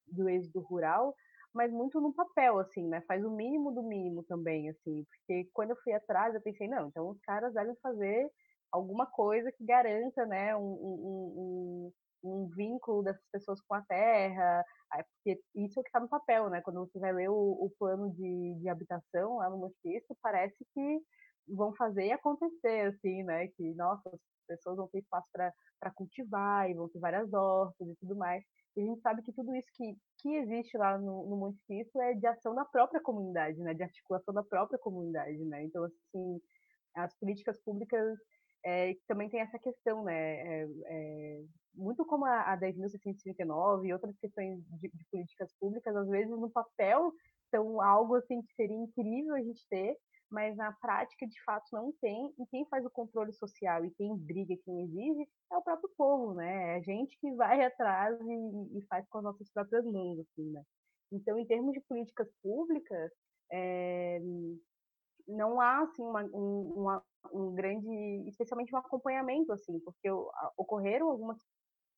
do 0.06 0.28
êxodo 0.28 0.60
rural, 0.60 1.14
mas 1.54 1.72
muito 1.72 2.00
no 2.00 2.12
papel, 2.14 2.58
assim, 2.58 2.86
né? 2.88 3.00
Faz 3.02 3.24
o 3.24 3.30
mínimo 3.30 3.72
do 3.72 3.82
mínimo 3.82 4.22
também, 4.24 4.68
assim, 4.70 5.04
porque 5.04 5.48
quando 5.52 5.70
eu 5.70 5.76
fui 5.82 5.92
atrás, 5.92 6.34
eu 6.34 6.42
pensei, 6.42 6.68
não, 6.68 6.88
então 6.88 7.08
os 7.08 7.20
caras 7.20 7.52
devem 7.54 7.74
fazer 7.82 8.30
alguma 8.72 9.06
coisa 9.06 9.50
que 9.52 9.64
garanta, 9.64 10.24
né, 10.26 10.56
um, 10.56 10.62
um, 10.62 11.92
um, 12.22 12.32
um 12.32 12.48
vínculo 12.54 13.02
dessas 13.02 13.24
pessoas 13.32 13.60
com 13.62 13.74
a 13.74 13.82
terra, 13.82 14.64
porque 14.90 15.40
isso 15.54 15.78
é 15.78 15.80
o 15.80 15.82
que 15.82 15.88
está 15.88 16.00
no 16.00 16.08
papel, 16.08 16.50
né? 16.50 16.60
Quando 16.62 16.80
você 16.80 16.98
vai 16.98 17.12
ler 17.12 17.30
o, 17.30 17.34
o 17.34 17.70
plano 17.78 18.10
de, 18.12 18.54
de 18.60 18.68
habitação 18.68 19.36
lá 19.36 19.48
no 19.48 19.58
Monte 19.58 20.04
parece 20.20 20.64
que 20.74 21.00
vão 21.48 21.74
fazer 21.74 22.12
acontecer, 22.12 22.88
assim, 22.88 23.22
né? 23.22 23.48
Que, 23.48 23.74
nossa, 23.74 24.08
as 24.08 24.20
pessoas 24.46 24.76
vão 24.76 24.88
ter 24.88 24.98
espaço 24.98 25.28
para 25.32 25.92
cultivar 25.94 26.68
e 26.68 26.74
vão 26.74 26.88
ter 26.88 26.98
várias 26.98 27.32
hortas 27.32 27.88
e 27.88 27.96
tudo 27.96 28.16
mais. 28.16 28.42
E 28.76 28.82
a 28.82 28.84
gente 28.84 29.00
sabe 29.00 29.22
que 29.22 29.32
tudo 29.32 29.54
isso 29.54 29.68
que, 29.74 29.96
que 30.20 30.36
existe 30.36 30.76
lá 30.76 30.98
no, 30.98 31.26
no 31.26 31.54
Cristo 31.66 32.00
é 32.00 32.14
de 32.14 32.26
ação 32.26 32.54
da 32.54 32.64
própria 32.64 33.00
comunidade, 33.00 33.58
né? 33.60 33.74
De 33.74 33.82
articulação 33.82 34.34
da 34.34 34.42
própria 34.42 34.78
comunidade, 34.78 35.38
né? 35.44 35.64
Então, 35.64 35.84
assim, 35.84 36.40
as 36.94 37.14
políticas 37.18 37.60
públicas 37.62 38.18
é, 38.64 38.94
também 39.08 39.28
tem 39.28 39.40
essa 39.40 39.58
questão, 39.58 40.04
né? 40.04 40.14
É, 40.14 40.66
é, 40.86 41.42
muito 41.74 42.04
como 42.04 42.24
a, 42.26 42.52
a 42.52 42.58
10.639 42.58 43.86
e 43.86 43.92
outras 43.92 44.16
questões 44.18 44.60
de, 44.80 44.88
de, 44.88 45.04
políticas 45.10 45.52
públicas, 45.58 45.96
às 45.96 46.08
vezes 46.08 46.30
no 46.30 46.50
papel 46.50 47.12
são 47.50 47.80
algo 47.80 48.16
assim 48.16 48.42
que 48.42 48.54
seria 48.54 48.76
incrível 48.76 49.34
a 49.34 49.40
gente 49.40 49.66
ter, 49.68 49.96
mas 50.30 50.56
na 50.56 50.72
prática 50.72 51.26
de 51.26 51.42
fato 51.44 51.66
não 51.72 51.92
tem. 52.00 52.32
E 52.38 52.46
quem 52.46 52.66
faz 52.66 52.84
o 52.84 52.90
controle 52.90 53.32
social 53.32 53.84
e 53.84 53.90
quem 53.92 54.16
briga, 54.16 54.56
quem 54.64 54.82
exige, 54.84 55.28
é 55.52 55.56
o 55.56 55.62
próprio 55.62 55.90
povo, 55.96 56.34
né? 56.34 56.74
É 56.74 56.76
a 56.76 56.80
gente 56.80 57.18
que 57.18 57.32
vai 57.34 57.62
atrás 57.64 58.18
e, 58.20 58.78
e 58.78 58.86
faz 58.86 59.06
com 59.08 59.18
as 59.18 59.24
nossas 59.24 59.50
próprias 59.50 59.84
mãos, 59.84 60.18
assim, 60.20 60.50
né? 60.50 60.62
Então, 61.12 61.38
em 61.38 61.46
termos 61.46 61.72
de 61.72 61.80
políticas 61.80 62.28
públicas, 62.42 63.10
é, 63.52 64.20
não 65.26 65.60
há 65.60 65.82
assim 65.82 66.02
uma, 66.02 66.22
um, 66.24 66.72
uma, 66.76 67.04
um 67.32 67.54
grande, 67.54 68.28
especialmente 68.28 68.74
um 68.74 68.78
acompanhamento 68.78 69.52
assim, 69.52 69.78
porque 69.80 70.08
ocorreram 70.56 71.10
algumas 71.10 71.38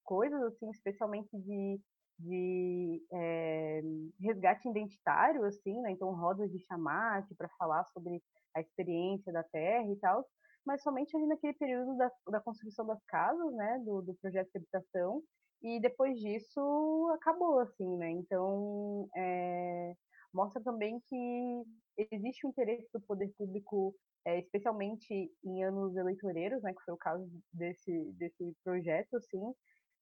coisas 0.05 0.43
assim, 0.43 0.71
especialmente 0.71 1.29
de, 1.33 1.81
de 2.19 3.03
é, 3.13 3.83
resgate 4.21 4.69
identitário 4.69 5.45
assim, 5.45 5.81
né? 5.81 5.91
Então 5.93 6.15
rodas 6.15 6.51
de 6.51 6.59
chamate 6.67 7.35
para 7.35 7.49
falar 7.59 7.85
sobre 7.87 8.23
a 8.55 8.61
experiência 8.61 9.33
da 9.33 9.43
terra 9.43 9.91
e 9.91 9.97
tal, 9.97 10.25
mas 10.65 10.83
somente 10.83 11.17
ali 11.17 11.27
naquele 11.27 11.55
período 11.55 11.97
da, 11.97 12.11
da 12.29 12.41
construção 12.41 12.87
das 12.87 13.03
casas, 13.07 13.53
né? 13.55 13.83
Do, 13.85 14.03
do 14.03 14.15
projeto 14.21 14.51
de 14.51 14.59
habitação 14.59 15.23
e 15.63 15.81
depois 15.81 16.19
disso 16.19 17.09
acabou 17.15 17.61
assim, 17.61 17.97
né? 17.97 18.11
Então 18.11 19.09
é, 19.17 19.95
mostra 20.33 20.63
também 20.63 21.01
que 21.09 21.63
existe 22.11 22.47
um 22.47 22.51
interesse 22.51 22.89
do 22.93 23.01
poder 23.01 23.33
público, 23.37 23.95
é, 24.25 24.39
especialmente 24.41 25.31
em 25.45 25.65
anos 25.65 25.97
eleitoreiros, 25.97 26.63
né, 26.63 26.73
que 26.73 26.85
foi 26.85 26.95
o 26.95 26.99
caso 26.99 27.29
desse, 27.53 28.13
desse 28.13 28.55
projeto, 28.65 29.17
assim, 29.17 29.53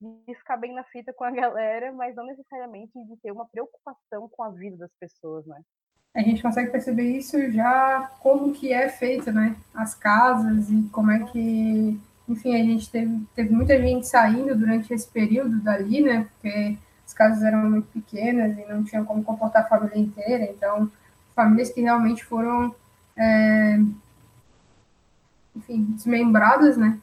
de 0.00 0.34
ficar 0.34 0.56
bem 0.56 0.74
na 0.74 0.84
fita 0.84 1.12
com 1.12 1.24
a 1.24 1.30
galera, 1.30 1.92
mas 1.92 2.14
não 2.14 2.26
necessariamente 2.26 2.92
de 3.04 3.16
ter 3.22 3.32
uma 3.32 3.46
preocupação 3.46 4.28
com 4.28 4.42
a 4.42 4.50
vida 4.50 4.76
das 4.76 4.92
pessoas, 4.98 5.46
né? 5.46 5.60
A 6.14 6.22
gente 6.22 6.42
consegue 6.42 6.70
perceber 6.70 7.04
isso 7.04 7.52
já 7.52 8.10
como 8.18 8.52
que 8.52 8.72
é 8.72 8.88
feita, 8.88 9.30
né? 9.30 9.56
As 9.72 9.94
casas 9.94 10.68
e 10.68 10.82
como 10.90 11.10
é 11.12 11.24
que, 11.24 12.00
enfim, 12.28 12.54
a 12.54 12.64
gente 12.64 12.90
teve, 12.90 13.24
teve 13.34 13.54
muita 13.54 13.80
gente 13.80 14.08
saindo 14.08 14.56
durante 14.56 14.92
esse 14.92 15.08
período 15.08 15.60
dali, 15.60 16.00
né? 16.02 16.24
Porque 16.24 16.76
as 17.06 17.14
casas 17.14 17.42
eram 17.42 17.70
muito 17.70 17.86
pequenas 17.92 18.56
e 18.58 18.64
não 18.66 18.84
tinham 18.84 19.04
como 19.04 19.22
comportar 19.22 19.64
a 19.64 19.68
família 19.68 19.98
inteira, 19.98 20.44
então 20.44 20.90
famílias 21.34 21.70
que 21.70 21.80
realmente 21.80 22.24
foram, 22.24 22.74
é, 23.16 23.78
enfim, 25.56 25.84
desmembradas, 25.94 26.76
né, 26.76 26.98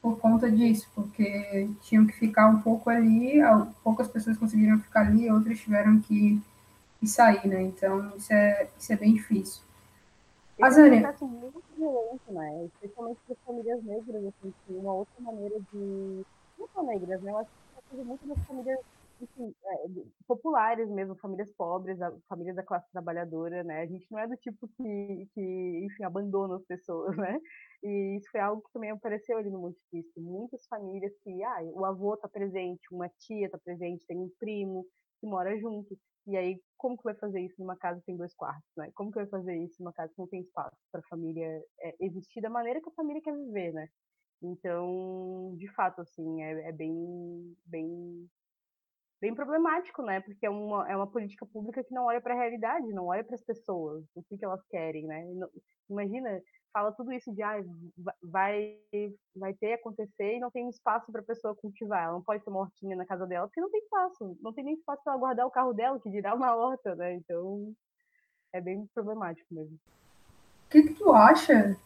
por 0.00 0.18
conta 0.18 0.50
disso, 0.50 0.88
porque 0.94 1.68
tinham 1.82 2.06
que 2.06 2.14
ficar 2.14 2.48
um 2.48 2.60
pouco 2.60 2.88
ali, 2.88 3.38
poucas 3.84 4.08
pessoas 4.08 4.38
conseguiram 4.38 4.80
ficar 4.80 5.06
ali, 5.06 5.30
outras 5.30 5.60
tiveram 5.60 6.00
que, 6.00 6.40
que 6.98 7.06
sair, 7.06 7.46
né, 7.46 7.62
então 7.62 8.16
isso 8.16 8.32
é, 8.32 8.68
isso 8.78 8.92
é 8.92 8.96
bem 8.96 9.14
difícil. 9.14 9.62
A 10.60 10.70
Zânia... 10.70 11.00
É 11.00 11.24
um 11.24 11.28
muito 11.28 11.62
violento, 11.76 12.32
né, 12.32 12.64
especialmente 12.66 13.18
para 13.26 13.34
as 13.34 13.40
famílias 13.46 13.84
negras, 13.84 14.24
assim, 14.26 14.52
uma 14.68 14.92
outra 14.92 15.20
maneira 15.20 15.56
de... 15.72 16.24
Não 16.58 16.68
só 16.74 16.82
negras, 16.82 17.20
né, 17.22 17.32
eu 17.32 17.38
acho 17.38 17.50
que 17.90 18.00
é 18.00 18.04
muito 18.04 18.26
das 18.26 18.46
famílias 18.46 18.78
enfim, 19.20 19.54
é, 19.64 19.86
populares 20.26 20.88
mesmo, 20.90 21.16
famílias 21.16 21.52
pobres, 21.52 22.00
a 22.00 22.10
família 22.28 22.54
da 22.54 22.62
classe 22.62 22.90
trabalhadora, 22.90 23.62
né? 23.64 23.82
A 23.82 23.86
gente 23.86 24.06
não 24.10 24.18
é 24.18 24.26
do 24.26 24.36
tipo 24.36 24.68
que, 24.68 25.28
que 25.34 25.84
enfim, 25.84 26.04
abandona 26.04 26.56
as 26.56 26.64
pessoas, 26.64 27.16
né? 27.18 27.38
E 27.82 28.16
isso 28.16 28.30
foi 28.30 28.40
algo 28.40 28.62
que 28.62 28.72
também 28.72 28.90
apareceu 28.90 29.38
ali 29.38 29.50
no 29.50 29.60
Monte 29.60 29.80
Cristo. 29.90 30.20
Muitas 30.20 30.66
famílias 30.66 31.12
que, 31.22 31.42
ah, 31.42 31.62
o 31.74 31.84
avô 31.84 32.14
está 32.14 32.28
presente, 32.28 32.82
uma 32.92 33.08
tia 33.08 33.46
está 33.46 33.58
presente, 33.58 34.06
tem 34.06 34.18
um 34.18 34.30
primo 34.38 34.86
que 35.20 35.26
mora 35.26 35.56
junto. 35.58 35.96
E 36.26 36.36
aí, 36.36 36.60
como 36.76 36.96
que 36.96 37.04
vai 37.04 37.14
fazer 37.14 37.40
isso 37.40 37.56
numa 37.58 37.76
casa 37.76 38.00
que 38.00 38.06
tem 38.06 38.16
dois 38.16 38.34
quartos, 38.34 38.70
né? 38.76 38.90
Como 38.94 39.10
que 39.10 39.18
vai 39.18 39.26
fazer 39.26 39.56
isso 39.56 39.76
numa 39.82 39.92
casa 39.92 40.12
que 40.12 40.18
não 40.18 40.28
tem 40.28 40.40
espaço 40.42 40.76
para 40.92 41.00
a 41.00 41.08
família 41.08 41.46
é, 41.80 41.96
existir 42.00 42.40
da 42.40 42.50
maneira 42.50 42.80
que 42.80 42.88
a 42.88 42.92
família 42.92 43.22
quer 43.22 43.34
viver, 43.36 43.72
né? 43.72 43.88
Então, 44.42 45.54
de 45.58 45.68
fato, 45.74 46.00
assim, 46.00 46.42
é, 46.42 46.68
é 46.68 46.72
bem, 46.72 47.56
bem 47.66 48.28
bem 49.20 49.34
problemático, 49.34 50.02
né? 50.02 50.20
Porque 50.20 50.46
é 50.46 50.50
uma, 50.50 50.90
é 50.90 50.96
uma 50.96 51.06
política 51.06 51.44
pública 51.46 51.84
que 51.84 51.94
não 51.94 52.04
olha 52.04 52.20
para 52.20 52.34
a 52.34 52.36
realidade, 52.36 52.92
não 52.92 53.06
olha 53.06 53.22
para 53.22 53.34
as 53.34 53.42
pessoas, 53.42 54.04
o 54.14 54.22
que, 54.22 54.38
que 54.38 54.44
elas 54.44 54.62
querem, 54.68 55.06
né? 55.06 55.24
Imagina, 55.88 56.40
fala 56.72 56.92
tudo 56.92 57.12
isso 57.12 57.32
de 57.34 57.42
ah, 57.42 57.62
vai, 58.22 58.76
vai 59.36 59.52
ter 59.54 59.74
acontecer 59.74 60.36
e 60.36 60.40
não 60.40 60.50
tem 60.50 60.68
espaço 60.68 61.10
para 61.12 61.20
a 61.20 61.24
pessoa 61.24 61.54
cultivar. 61.54 62.04
Ela 62.04 62.14
não 62.14 62.22
pode 62.22 62.42
ter 62.42 62.50
uma 62.50 62.60
hortinha 62.60 62.96
na 62.96 63.04
casa 63.04 63.26
dela 63.26 63.46
porque 63.46 63.60
não 63.60 63.70
tem 63.70 63.80
espaço, 63.80 64.36
não 64.40 64.52
tem 64.52 64.64
nem 64.64 64.74
espaço 64.74 65.02
para 65.04 65.16
guardar 65.16 65.46
o 65.46 65.50
carro 65.50 65.72
dela, 65.72 66.00
que 66.00 66.10
dirá 66.10 66.34
uma 66.34 66.54
horta, 66.54 66.94
né? 66.94 67.14
Então 67.14 67.72
é 68.52 68.60
bem 68.60 68.86
problemático 68.94 69.52
mesmo. 69.52 69.74
O 70.66 70.70
que, 70.70 70.82
que 70.82 70.94
tu 70.94 71.12
acha 71.12 71.76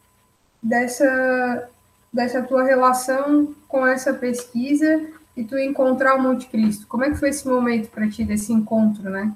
dessa 0.63 1.71
dessa 2.13 2.45
tua 2.45 2.63
relação 2.63 3.53
com 3.67 3.85
essa 3.85 4.15
pesquisa 4.15 5.13
e 5.37 5.45
tu 5.45 5.59
encontrar 5.59 6.17
o 6.17 6.23
Monte 6.23 6.49
Cristo. 6.49 6.87
Como 6.87 7.05
é 7.05 7.11
que 7.11 7.17
foi 7.17 7.31
esse 7.31 7.47
momento 7.49 7.91
para 7.91 8.09
ti, 8.09 8.25
desse 8.25 8.53
encontro, 8.53 9.11
né? 9.11 9.35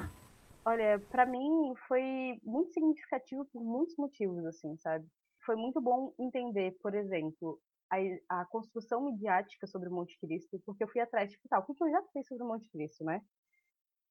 Olha, 0.65 0.99
para 1.11 1.25
mim 1.27 1.75
foi 1.87 2.39
muito 2.45 2.73
significativo 2.73 3.45
por 3.47 3.63
muitos 3.63 3.97
motivos, 3.97 4.45
assim, 4.45 4.77
sabe? 4.77 5.07
Foi 5.45 5.57
muito 5.57 5.81
bom 5.81 6.13
entender, 6.19 6.77
por 6.83 6.95
exemplo, 6.95 7.59
a, 7.91 8.41
a 8.41 8.45
construção 8.47 9.05
midiática 9.05 9.67
sobre 9.67 9.89
o 9.89 9.93
Monte 9.93 10.19
Cristo, 10.21 10.61
porque 10.65 10.85
eu 10.85 10.89
fui 10.89 11.01
atrás, 11.01 11.31
tipo, 11.31 11.49
tá, 11.49 11.59
o 11.59 11.63
que 11.65 11.83
eu 11.83 11.91
já 11.91 12.03
sei 12.13 12.23
sobre 12.25 12.45
o 12.45 12.47
Monte 12.47 12.69
Cristo, 12.71 13.05
né? 13.05 13.23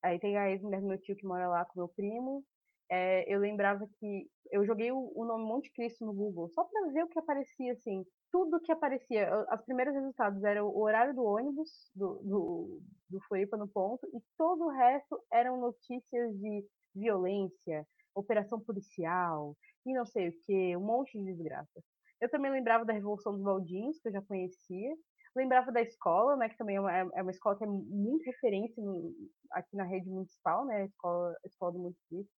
Aí 0.04 0.20
tem 0.20 0.38
a 0.38 0.50
ex-mulher 0.50 0.82
do 0.82 0.88
meu 0.88 1.00
tio 1.00 1.16
que 1.16 1.26
mora 1.26 1.48
lá 1.48 1.66
com 1.66 1.80
meu 1.80 1.88
primo, 1.88 2.44
é, 2.90 3.32
eu 3.34 3.40
lembrava 3.40 3.88
que 4.00 4.28
eu 4.52 4.66
joguei 4.66 4.92
o, 4.92 5.12
o, 5.16 5.26
nome 5.26 5.44
Monte 5.44 5.72
Cristo 5.74 6.06
no 6.06 6.14
Google 6.14 6.50
só 6.50 6.64
para 6.64 6.88
ver 6.92 7.04
o 7.04 7.08
que 7.08 7.20
aparecia, 7.20 7.74
assim, 7.74 8.06
tudo 8.32 8.62
que 8.62 8.72
aparecia. 8.72 9.30
Os 9.54 9.62
primeiros 9.64 9.94
resultados 9.94 10.44
eram 10.44 10.68
o 10.68 10.82
horário 10.82 11.14
do 11.14 11.24
ônibus 11.24 11.70
do, 11.94 12.16
do, 12.24 12.82
do 13.10 13.20
Floripa 13.28 13.58
no 13.58 13.68
ponto 13.68 14.08
e 14.08 14.22
todo 14.38 14.66
o 14.66 14.72
resto 14.72 15.20
eram 15.32 15.60
notícias 15.60 16.38
de 16.38 16.66
violência, 16.96 17.86
operação 18.16 18.60
policial 18.60 19.56
e 19.86 19.94
não 19.94 20.06
sei 20.06 20.30
o 20.30 20.34
que, 20.46 20.76
um 20.76 20.82
monte 20.82 21.18
de 21.18 21.26
desgraça. 21.26 21.84
Eu 22.20 22.30
também 22.30 22.52
lembrava 22.52 22.84
da 22.84 22.94
Revolução 22.94 23.34
dos 23.34 23.44
Baldinhos, 23.44 24.00
que 24.00 24.08
eu 24.08 24.12
já 24.12 24.22
conhecia. 24.22 24.96
Lembrava 25.36 25.72
da 25.72 25.82
escola, 25.82 26.36
né, 26.36 26.50
que 26.50 26.58
também 26.58 26.78
é 26.78 26.82
uma, 26.82 26.92
é 26.92 27.22
uma 27.22 27.32
escola 27.32 27.56
que 27.56 27.64
é 27.64 27.68
muito 27.68 28.26
referência 28.26 28.84
no, 28.84 29.14
aqui 29.52 29.76
na 29.76 29.84
rede 29.84 30.10
municipal, 30.10 30.66
né, 30.66 30.82
a 30.82 30.86
escola, 30.86 31.36
escola 31.46 31.72
do 31.74 31.80
Monte 31.80 32.00
Cristo. 32.10 32.37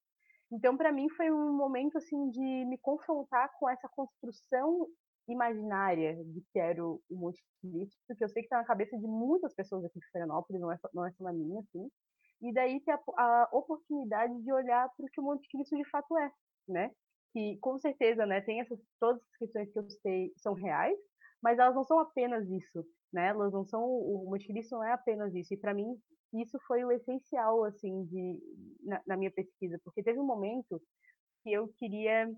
Então, 0.50 0.76
para 0.76 0.92
mim, 0.92 1.08
foi 1.10 1.30
um 1.30 1.52
momento 1.52 1.98
assim 1.98 2.30
de 2.30 2.64
me 2.64 2.78
confrontar 2.78 3.50
com 3.58 3.68
essa 3.68 3.88
construção 3.88 4.88
imaginária 5.28 6.16
de 6.24 6.42
que 6.50 6.58
era 6.58 6.82
o, 6.82 7.00
Monte 7.10 7.42
Cristo, 7.60 7.96
porque 8.06 8.24
eu 8.24 8.28
sei 8.28 8.42
que 8.42 8.46
está 8.46 8.56
na 8.56 8.64
cabeça 8.64 8.96
de 8.98 9.06
muitas 9.06 9.54
pessoas 9.54 9.84
aqui 9.84 9.98
de 9.98 10.10
Florianópolis, 10.10 10.60
não 10.60 10.72
é 10.72 10.78
não 10.94 11.06
é 11.06 11.12
só 11.12 11.24
na 11.24 11.32
minha, 11.32 11.60
assim. 11.60 11.88
E 12.40 12.52
daí 12.52 12.80
ter 12.80 12.92
a, 12.92 12.98
a 13.16 13.48
oportunidade 13.52 14.42
de 14.42 14.52
olhar 14.52 14.88
para 14.96 15.04
o 15.04 15.08
que 15.10 15.20
o 15.20 15.24
Monte 15.24 15.48
Cristo 15.50 15.76
de 15.76 15.88
fato 15.90 16.16
é, 16.16 16.32
né? 16.68 16.90
Que 17.32 17.58
com 17.60 17.78
certeza, 17.78 18.24
né, 18.24 18.40
tem 18.40 18.60
essas 18.60 18.80
todas 18.98 19.20
as 19.20 19.36
questões 19.36 19.70
que 19.70 19.78
eu 19.78 19.90
sei 20.02 20.32
são 20.38 20.54
reais, 20.54 20.96
mas 21.42 21.58
elas 21.58 21.74
não 21.74 21.84
são 21.84 21.98
apenas 22.00 22.48
isso, 22.48 22.84
né? 23.12 23.28
Elas 23.28 23.52
não 23.52 23.64
são 23.64 23.82
o 23.82 24.36
Cristo 24.46 24.76
não 24.76 24.84
é 24.84 24.92
apenas 24.92 25.34
isso. 25.34 25.52
E 25.54 25.56
para 25.56 25.74
mim 25.74 25.96
isso 26.34 26.58
foi 26.66 26.84
o 26.84 26.92
essencial 26.92 27.64
assim 27.64 28.04
de 28.04 28.40
na, 28.82 29.02
na, 29.06 29.16
minha 29.16 29.30
pesquisa, 29.30 29.80
porque 29.84 30.02
teve 30.02 30.18
um 30.18 30.26
momento 30.26 30.80
que 31.42 31.52
eu 31.52 31.68
queria 31.78 32.30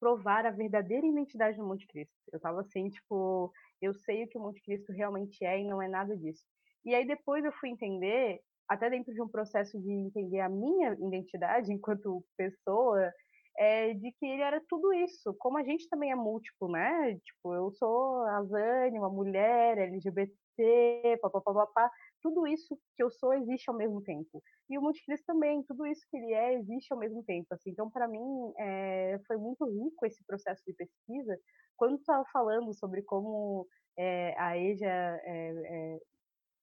provar 0.00 0.46
a 0.46 0.50
verdadeira 0.50 1.06
identidade 1.06 1.56
do 1.56 1.66
Monte 1.66 1.86
Cristo. 1.86 2.14
Eu 2.32 2.36
estava 2.36 2.60
assim, 2.60 2.88
tipo, 2.88 3.52
eu 3.82 3.92
sei 3.92 4.24
o 4.24 4.28
que 4.28 4.38
o 4.38 4.40
Monte 4.40 4.62
Cristo 4.62 4.92
realmente 4.92 5.44
é 5.44 5.60
e 5.60 5.64
não 5.64 5.82
é 5.82 5.88
nada 5.88 6.16
disso. 6.16 6.44
E 6.84 6.94
aí 6.94 7.06
depois 7.06 7.44
eu 7.44 7.52
fui 7.52 7.70
entender, 7.70 8.40
até 8.68 8.88
dentro 8.88 9.12
de 9.12 9.20
um 9.20 9.28
processo 9.28 9.80
de 9.80 9.90
entender 9.90 10.40
a 10.40 10.48
minha 10.48 10.92
identidade 10.94 11.72
enquanto 11.72 12.24
pessoa, 12.36 13.12
é, 13.58 13.92
de 13.92 14.12
que 14.12 14.24
ele 14.24 14.42
era 14.42 14.62
tudo 14.68 14.92
isso. 14.92 15.34
Como 15.38 15.58
a 15.58 15.64
gente 15.64 15.88
também 15.88 16.12
é 16.12 16.14
múltiplo, 16.14 16.70
né? 16.70 17.16
Tipo, 17.16 17.54
eu 17.54 17.72
sou 17.72 18.22
a 18.22 18.44
Zane, 18.44 18.98
uma 18.98 19.10
mulher, 19.10 19.76
LGBT, 19.78 21.18
papapá, 21.20 21.90
tudo 22.22 22.46
isso 22.46 22.78
que 22.96 23.02
eu 23.02 23.10
sou 23.10 23.34
existe 23.34 23.68
ao 23.68 23.76
mesmo 23.76 24.00
tempo. 24.02 24.40
E 24.70 24.78
o 24.78 24.82
Monte 24.82 25.04
Cristo 25.04 25.24
também, 25.26 25.62
tudo 25.64 25.86
isso 25.86 26.06
que 26.08 26.16
ele 26.16 26.32
é 26.32 26.54
existe 26.54 26.92
ao 26.92 26.98
mesmo 26.98 27.22
tempo. 27.24 27.48
Assim. 27.50 27.70
Então, 27.70 27.90
para 27.90 28.06
mim, 28.06 28.52
é, 28.58 29.18
foi 29.26 29.36
muito 29.36 29.64
rico 29.66 30.06
esse 30.06 30.24
processo 30.24 30.62
de 30.64 30.72
pesquisa. 30.74 31.36
Quando 31.76 31.96
estava 31.96 32.24
falando 32.32 32.72
sobre 32.74 33.02
como 33.02 33.66
é, 33.96 34.34
a 34.38 34.56
EJA 34.56 35.20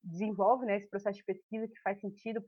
desenvolve 0.06 0.66
né, 0.66 0.78
esse 0.78 0.90
processo 0.90 1.18
de 1.18 1.26
pesquisa 1.26 1.68
que 1.68 1.82
faz 1.82 2.00
sentido 2.00 2.42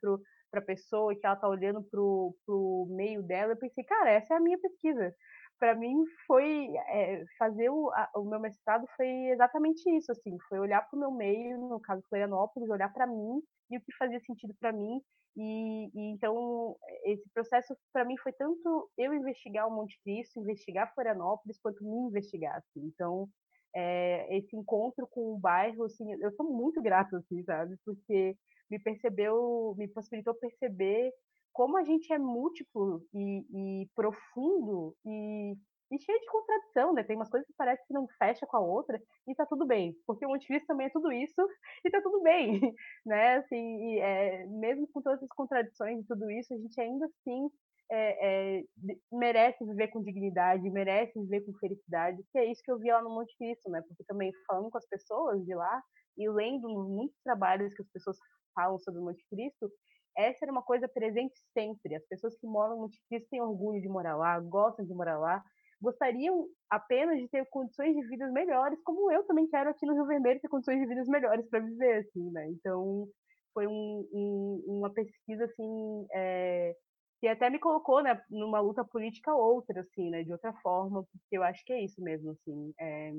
para 0.51 0.59
a 0.61 0.65
pessoa 0.65 1.11
e 1.11 1.15
que 1.15 1.25
ela 1.25 1.35
está 1.35 1.47
olhando 1.47 1.83
para 1.83 1.99
o 1.99 2.87
meio 2.89 3.23
dela, 3.23 3.53
eu 3.53 3.57
pensei, 3.57 3.83
cara, 3.83 4.11
essa 4.11 4.33
é 4.33 4.37
a 4.37 4.41
minha 4.41 4.57
pesquisa. 4.59 5.13
Para 5.59 5.73
mim 5.75 6.03
foi 6.27 6.67
é, 6.89 7.23
fazer 7.39 7.69
o, 7.69 7.89
a, 7.91 8.09
o, 8.15 8.25
meu 8.25 8.39
mestrado 8.39 8.85
foi 8.95 9.07
exatamente 9.31 9.89
isso, 9.97 10.11
assim, 10.11 10.37
foi 10.47 10.59
olhar 10.59 10.81
para 10.87 10.95
o 10.95 10.99
meu 10.99 11.11
meio, 11.11 11.57
no 11.57 11.79
caso 11.79 12.03
Florianópolis, 12.09 12.69
olhar 12.69 12.93
para 12.93 13.07
mim 13.07 13.41
e 13.71 13.77
o 13.77 13.81
que 13.81 13.91
fazia 13.97 14.19
sentido 14.19 14.53
para 14.59 14.71
mim. 14.71 15.01
E, 15.35 15.89
e, 15.93 16.11
então 16.11 16.75
esse 17.05 17.27
processo 17.33 17.75
para 17.91 18.05
mim 18.05 18.17
foi 18.17 18.33
tanto 18.33 18.89
eu 18.97 19.13
investigar 19.13 19.67
o 19.67 19.71
Monte 19.71 19.99
Cristo, 20.03 20.39
investigar 20.39 20.93
Florianópolis, 20.93 21.59
quanto 21.59 21.83
me 21.83 22.07
investigar. 22.07 22.55
Assim. 22.57 22.85
Então 22.87 23.27
é, 23.75 24.37
esse 24.37 24.55
encontro 24.55 25.07
com 25.07 25.33
o 25.33 25.39
bairro, 25.39 25.83
assim, 25.83 26.11
eu 26.21 26.31
sou 26.31 26.49
muito 26.49 26.81
grata, 26.81 27.17
assim, 27.17 27.43
sabe? 27.43 27.75
Porque 27.85 28.35
me 28.69 28.79
percebeu, 28.79 29.75
me 29.77 29.87
possibilitou 29.87 30.33
perceber 30.35 31.11
como 31.53 31.77
a 31.77 31.83
gente 31.83 32.11
é 32.13 32.19
múltiplo 32.19 33.01
e, 33.13 33.81
e 33.81 33.89
profundo 33.95 34.95
e, 35.03 35.55
e, 35.91 35.99
cheio 35.99 36.19
de 36.19 36.27
contradição, 36.27 36.93
né? 36.93 37.03
Tem 37.03 37.15
umas 37.15 37.29
coisas 37.29 37.47
que 37.47 37.53
parece 37.57 37.85
que 37.87 37.93
não 37.93 38.07
fecha 38.19 38.45
com 38.45 38.57
a 38.57 38.59
outra 38.59 39.01
e 39.27 39.33
tá 39.33 39.45
tudo 39.45 39.65
bem, 39.65 39.95
porque 40.05 40.25
o 40.25 40.29
Monte 40.29 40.47
também 40.67 40.87
é 40.87 40.91
tudo 40.91 41.11
isso 41.11 41.35
e 41.83 41.89
tá 41.89 42.01
tudo 42.01 42.21
bem, 42.21 42.61
né? 43.05 43.37
Assim, 43.37 43.55
e, 43.55 43.99
é, 43.99 44.45
mesmo 44.45 44.87
com 44.89 45.01
todas 45.01 45.21
as 45.23 45.29
contradições 45.29 45.99
e 45.99 46.07
tudo 46.07 46.29
isso, 46.29 46.53
a 46.53 46.57
gente 46.57 46.79
ainda 46.79 47.05
assim 47.05 47.49
é, 47.91 48.59
é, 48.59 48.63
merece 49.11 49.65
viver 49.65 49.87
com 49.87 50.03
dignidade, 50.03 50.69
merece 50.69 51.19
viver 51.19 51.41
com 51.45 51.53
felicidade, 51.53 52.21
que 52.31 52.37
é 52.37 52.45
isso 52.45 52.61
que 52.63 52.71
eu 52.71 52.79
vi 52.79 52.91
lá 52.91 53.01
no 53.01 53.09
Monte 53.09 53.35
Cristo, 53.37 53.69
né? 53.69 53.81
Porque 53.87 54.03
também 54.05 54.31
falando 54.45 54.69
com 54.69 54.77
as 54.77 54.87
pessoas 54.87 55.43
de 55.45 55.55
lá 55.55 55.81
e 56.17 56.29
lendo 56.29 56.67
muitos 56.67 57.17
trabalhos 57.23 57.73
que 57.73 57.81
as 57.81 57.89
pessoas 57.89 58.17
falam 58.53 58.77
sobre 58.79 58.99
o 58.99 59.03
Monte 59.05 59.23
Cristo, 59.29 59.69
essa 60.17 60.45
era 60.45 60.51
uma 60.51 60.63
coisa 60.63 60.87
presente 60.87 61.35
sempre. 61.53 61.95
As 61.95 62.05
pessoas 62.07 62.35
que 62.37 62.47
moram 62.47 62.75
no 62.75 62.81
Monte 62.83 62.99
Cristo 63.07 63.29
têm 63.29 63.41
orgulho 63.41 63.79
de 63.79 63.87
morar 63.87 64.17
lá, 64.17 64.39
gostam 64.39 64.85
de 64.85 64.93
morar 64.93 65.19
lá, 65.19 65.43
gostariam 65.79 66.47
apenas 66.69 67.19
de 67.19 67.27
ter 67.29 67.45
condições 67.49 67.95
de 67.95 68.07
vida 68.07 68.27
melhores, 68.31 68.79
como 68.83 69.11
eu 69.11 69.23
também 69.25 69.47
quero 69.47 69.69
aqui 69.69 69.85
no 69.85 69.93
Rio 69.93 70.07
Vermelho 70.07 70.41
ter 70.41 70.49
condições 70.49 70.79
de 70.79 70.87
vida 70.87 71.03
melhores 71.07 71.47
para 71.49 71.59
viver, 71.59 71.99
assim, 71.99 72.31
né? 72.31 72.49
Então 72.49 73.07
foi 73.53 73.67
um, 73.67 74.07
um, 74.11 74.63
uma 74.67 74.91
pesquisa 74.91 75.45
assim 75.45 76.07
é, 76.13 76.75
que 77.19 77.27
até 77.27 77.49
me 77.49 77.59
colocou 77.59 78.01
né, 78.01 78.19
numa 78.29 78.59
luta 78.59 78.83
política 78.83 79.33
outra, 79.33 79.81
assim, 79.81 80.09
né, 80.09 80.23
de 80.23 80.31
outra 80.31 80.53
forma, 80.61 81.03
porque 81.03 81.37
eu 81.37 81.43
acho 81.43 81.63
que 81.65 81.73
é 81.73 81.83
isso 81.83 82.01
mesmo, 82.01 82.31
assim, 82.31 82.73
é, 82.79 83.11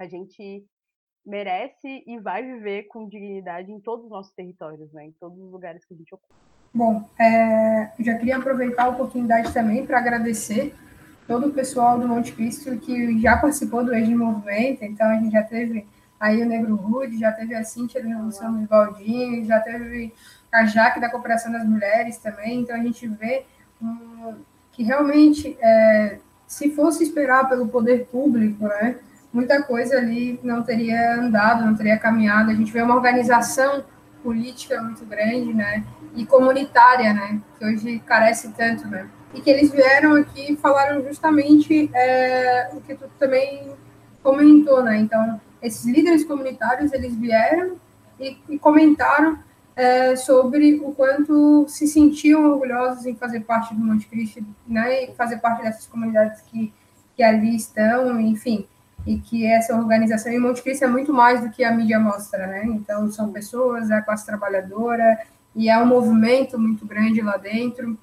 a 0.00 0.06
gente 0.06 0.64
merece 1.24 2.04
e 2.06 2.18
vai 2.18 2.42
viver 2.42 2.84
com 2.84 3.08
dignidade 3.08 3.70
em 3.70 3.80
todos 3.80 4.04
os 4.04 4.10
nossos 4.10 4.32
territórios, 4.34 4.92
né, 4.92 5.06
em 5.06 5.12
todos 5.12 5.38
os 5.38 5.50
lugares 5.50 5.84
que 5.84 5.94
a 5.94 5.96
gente 5.96 6.14
ocupa. 6.14 6.34
Bom, 6.74 7.08
é, 7.18 7.92
já 8.00 8.18
queria 8.18 8.36
aproveitar 8.36 8.84
a 8.84 8.88
oportunidade 8.88 9.54
também 9.54 9.86
para 9.86 9.98
agradecer 9.98 10.74
todo 11.26 11.46
o 11.46 11.52
pessoal 11.52 11.98
do 11.98 12.08
Monte 12.08 12.32
Cristo 12.32 12.76
que 12.78 13.20
já 13.20 13.36
participou 13.36 13.84
do 13.84 13.94
Age 13.94 14.14
Movimento, 14.14 14.84
então 14.84 15.06
a 15.06 15.14
gente 15.14 15.32
já 15.32 15.42
teve 15.44 15.86
aí 16.18 16.42
o 16.42 16.46
Negro 16.46 16.74
Rude, 16.74 17.18
já 17.18 17.32
teve 17.32 17.54
a 17.54 17.64
Cíntia 17.64 18.02
do 18.02 18.08
Revolução 18.08 18.52
dos 18.54 18.66
Baldinhos, 18.66 19.46
já 19.46 19.60
teve 19.60 20.12
a 20.54 20.64
Jaque 20.64 21.00
da 21.00 21.10
Cooperação 21.10 21.50
das 21.50 21.64
Mulheres 21.64 22.16
também, 22.18 22.60
então 22.60 22.76
a 22.76 22.78
gente 22.78 23.08
vê 23.08 23.44
um, 23.82 24.36
que 24.70 24.84
realmente, 24.84 25.58
é, 25.60 26.18
se 26.46 26.70
fosse 26.70 27.02
esperar 27.02 27.48
pelo 27.48 27.66
poder 27.66 28.06
público, 28.06 28.64
né, 28.68 28.96
muita 29.32 29.60
coisa 29.64 29.96
ali 29.96 30.38
não 30.44 30.62
teria 30.62 31.16
andado, 31.16 31.66
não 31.66 31.74
teria 31.74 31.98
caminhado, 31.98 32.52
a 32.52 32.54
gente 32.54 32.70
vê 32.72 32.82
uma 32.82 32.94
organização 32.94 33.84
política 34.22 34.80
muito 34.80 35.04
grande, 35.04 35.52
né, 35.52 35.84
e 36.14 36.24
comunitária, 36.24 37.12
né, 37.12 37.40
que 37.58 37.64
hoje 37.64 37.98
carece 38.06 38.52
tanto, 38.52 38.86
né, 38.86 39.08
e 39.34 39.40
que 39.40 39.50
eles 39.50 39.72
vieram 39.72 40.14
aqui 40.14 40.52
e 40.52 40.56
falaram 40.56 41.02
justamente 41.02 41.90
é, 41.92 42.70
o 42.72 42.80
que 42.80 42.94
tu 42.94 43.10
também 43.18 43.72
comentou, 44.22 44.84
né, 44.84 44.98
então, 44.98 45.40
esses 45.60 45.84
líderes 45.84 46.24
comunitários, 46.24 46.92
eles 46.92 47.12
vieram 47.16 47.76
e, 48.20 48.38
e 48.48 48.56
comentaram 48.56 49.36
é, 49.76 50.14
sobre 50.16 50.74
o 50.76 50.92
quanto 50.92 51.66
se 51.68 51.86
sentiam 51.86 52.44
orgulhosos 52.50 53.06
em 53.06 53.14
fazer 53.14 53.40
parte 53.40 53.74
do 53.74 53.84
Monte 53.84 54.06
Cristo, 54.06 54.44
né, 54.66 55.04
e 55.04 55.14
fazer 55.14 55.38
parte 55.38 55.62
dessas 55.62 55.86
comunidades 55.86 56.40
que, 56.42 56.72
que 57.16 57.22
ali 57.22 57.56
estão, 57.56 58.20
enfim, 58.20 58.66
e 59.06 59.18
que 59.18 59.46
essa 59.46 59.76
organização 59.76 60.32
em 60.32 60.38
Monte 60.38 60.62
Cristo 60.62 60.84
é 60.84 60.88
muito 60.88 61.12
mais 61.12 61.40
do 61.40 61.50
que 61.50 61.62
a 61.62 61.72
mídia 61.72 61.98
mostra, 61.98 62.46
né? 62.46 62.64
Então 62.64 63.10
são 63.10 63.30
pessoas, 63.30 63.90
é 63.90 63.94
a 63.94 64.02
classe 64.02 64.24
trabalhadora 64.24 65.18
e 65.54 65.68
é 65.68 65.78
um 65.78 65.86
movimento 65.86 66.58
muito 66.58 66.86
grande 66.86 67.20
lá 67.20 67.36
dentro. 67.36 67.98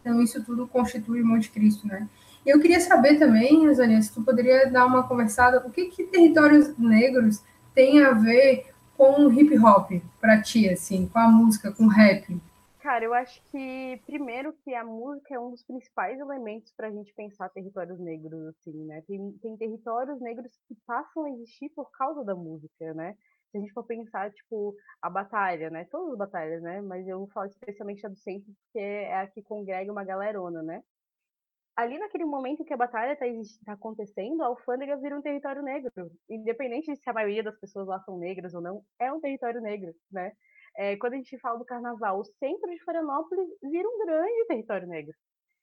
Então 0.00 0.20
isso 0.22 0.42
tudo 0.42 0.66
constitui 0.66 1.22
Monte 1.22 1.50
Cristo, 1.50 1.86
né? 1.86 2.08
E 2.44 2.48
eu 2.48 2.58
queria 2.58 2.80
saber 2.80 3.18
também, 3.18 3.66
Rosania, 3.66 4.00
se 4.00 4.12
tu 4.12 4.22
poderia 4.22 4.70
dar 4.70 4.86
uma 4.86 5.02
conversada, 5.02 5.62
o 5.66 5.70
que 5.70 5.86
que 5.86 6.04
territórios 6.04 6.74
negros 6.78 7.42
tem 7.74 8.02
a 8.02 8.12
ver 8.12 8.69
com 9.00 9.24
o 9.24 9.32
hip 9.32 9.58
hop 9.58 9.92
para 10.20 10.42
ti, 10.42 10.68
assim, 10.68 11.08
com 11.08 11.18
a 11.18 11.26
música, 11.26 11.72
com 11.72 11.84
o 11.84 11.88
rap? 11.88 12.38
Cara, 12.80 13.02
eu 13.02 13.14
acho 13.14 13.42
que 13.50 13.98
primeiro 14.04 14.52
que 14.62 14.74
a 14.74 14.84
música 14.84 15.34
é 15.34 15.40
um 15.40 15.52
dos 15.52 15.62
principais 15.62 16.20
elementos 16.20 16.70
para 16.76 16.88
a 16.88 16.90
gente 16.90 17.10
pensar 17.14 17.48
territórios 17.48 17.98
negros, 17.98 18.48
assim, 18.48 18.84
né? 18.84 19.02
Tem, 19.06 19.32
tem 19.40 19.56
territórios 19.56 20.20
negros 20.20 20.52
que 20.68 20.74
passam 20.86 21.24
a 21.24 21.30
existir 21.30 21.70
por 21.70 21.90
causa 21.92 22.22
da 22.22 22.34
música, 22.34 22.92
né? 22.92 23.14
Se 23.50 23.56
a 23.56 23.60
gente 23.60 23.72
for 23.72 23.84
pensar, 23.84 24.30
tipo, 24.32 24.74
a 25.00 25.08
batalha, 25.08 25.70
né? 25.70 25.86
Todas 25.90 26.12
as 26.12 26.18
batalhas, 26.18 26.62
né? 26.62 26.82
Mas 26.82 27.08
eu 27.08 27.26
falar 27.32 27.46
especialmente 27.46 28.04
a 28.04 28.10
do 28.10 28.16
centro, 28.16 28.52
porque 28.64 28.84
é 28.84 29.18
a 29.18 29.26
que 29.26 29.42
congrega 29.42 29.90
uma 29.90 30.04
galerona, 30.04 30.62
né? 30.62 30.82
Ali 31.80 31.98
naquele 31.98 32.24
momento 32.24 32.64
que 32.64 32.74
a 32.74 32.76
batalha 32.76 33.12
está 33.12 33.26
tá 33.64 33.72
acontecendo, 33.72 34.42
a 34.42 34.46
alfândega 34.46 34.96
vira 34.98 35.16
um 35.16 35.22
território 35.22 35.62
negro. 35.62 35.90
Independente 36.28 36.92
de 36.92 37.00
se 37.00 37.08
a 37.08 37.12
maioria 37.12 37.42
das 37.42 37.58
pessoas 37.58 37.88
lá 37.88 37.98
são 38.00 38.18
negras 38.18 38.52
ou 38.54 38.60
não, 38.60 38.82
é 38.98 39.10
um 39.12 39.20
território 39.20 39.60
negro, 39.60 39.92
né? 40.12 40.32
É, 40.76 40.96
quando 40.96 41.14
a 41.14 41.16
gente 41.16 41.38
fala 41.38 41.58
do 41.58 41.64
carnaval, 41.64 42.20
o 42.20 42.24
centro 42.24 42.70
de 42.70 42.82
Florianópolis 42.84 43.48
vira 43.62 43.88
um 43.88 44.06
grande 44.06 44.46
território 44.46 44.86
negro. 44.86 45.14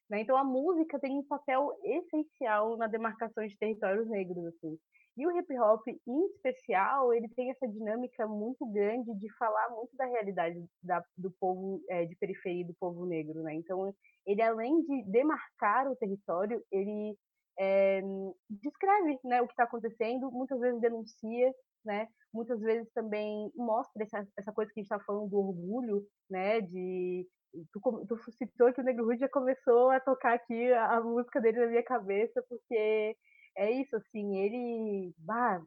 Né? 0.10 0.22
Então 0.22 0.38
a 0.38 0.44
música 0.44 1.00
tem 1.00 1.18
um 1.18 1.24
papel 1.24 1.72
essencial 1.84 2.78
na 2.78 2.88
demarcação 2.88 3.46
de 3.46 3.58
territórios 3.58 4.08
negros. 4.08 4.46
Assim. 4.46 4.78
E 5.18 5.26
o 5.26 5.36
hip 5.36 5.60
hop, 5.60 5.82
em 5.88 6.26
especial, 6.28 7.12
ele 7.12 7.28
tem 7.30 7.50
essa 7.50 7.68
dinâmica 7.68 8.28
muito 8.28 8.66
grande 8.68 9.14
de 9.16 9.34
falar 9.38 9.70
muito 9.72 9.96
da 9.98 10.06
realidade 10.06 10.64
da, 10.84 11.04
do 11.18 11.32
povo 11.40 11.82
é, 11.90 12.06
de 12.06 12.16
periferia 12.18 12.66
do 12.66 12.76
povo 12.76 13.06
negro, 13.06 13.42
né? 13.42 13.56
Então, 13.56 13.92
ele 14.28 14.42
além 14.44 14.80
de 14.84 15.04
demarcar 15.12 15.90
o 15.90 15.96
território, 15.96 16.64
ele 16.72 17.18
é, 17.58 18.02
descreve 18.48 19.18
né, 19.24 19.42
o 19.42 19.48
que 19.48 19.54
está 19.54 19.64
acontecendo, 19.64 20.30
muitas 20.32 20.60
vezes 20.60 20.80
denuncia, 20.80 21.52
né? 21.88 22.08
Muitas 22.34 22.60
vezes 22.60 22.92
também 22.94 23.52
mostra 23.56 24.04
essa, 24.04 24.28
essa 24.38 24.52
coisa 24.52 24.72
que 24.72 24.80
a 24.80 24.84
gente 24.84 24.92
está 24.92 25.04
falando 25.04 25.30
do 25.30 25.40
orgulho, 25.40 26.06
né? 26.30 26.62
De 26.62 27.28
tu, 27.72 28.06
tu 28.08 28.32
citou 28.32 28.72
que 28.74 28.82
o 28.82 28.84
Negro 28.84 29.06
Rude 29.06 29.20
já 29.20 29.30
começou 29.30 29.90
a 29.90 30.00
tocar 30.00 30.34
aqui 30.34 30.72
a, 30.74 30.98
a 30.98 31.02
música 31.02 31.42
dele 31.42 31.60
na 31.60 31.68
minha 31.68 31.84
cabeça, 31.84 32.44
porque 32.48 33.16
é 33.58 33.72
isso, 33.72 33.96
assim, 33.96 34.38
ele 34.38 35.14
bah, 35.18 35.60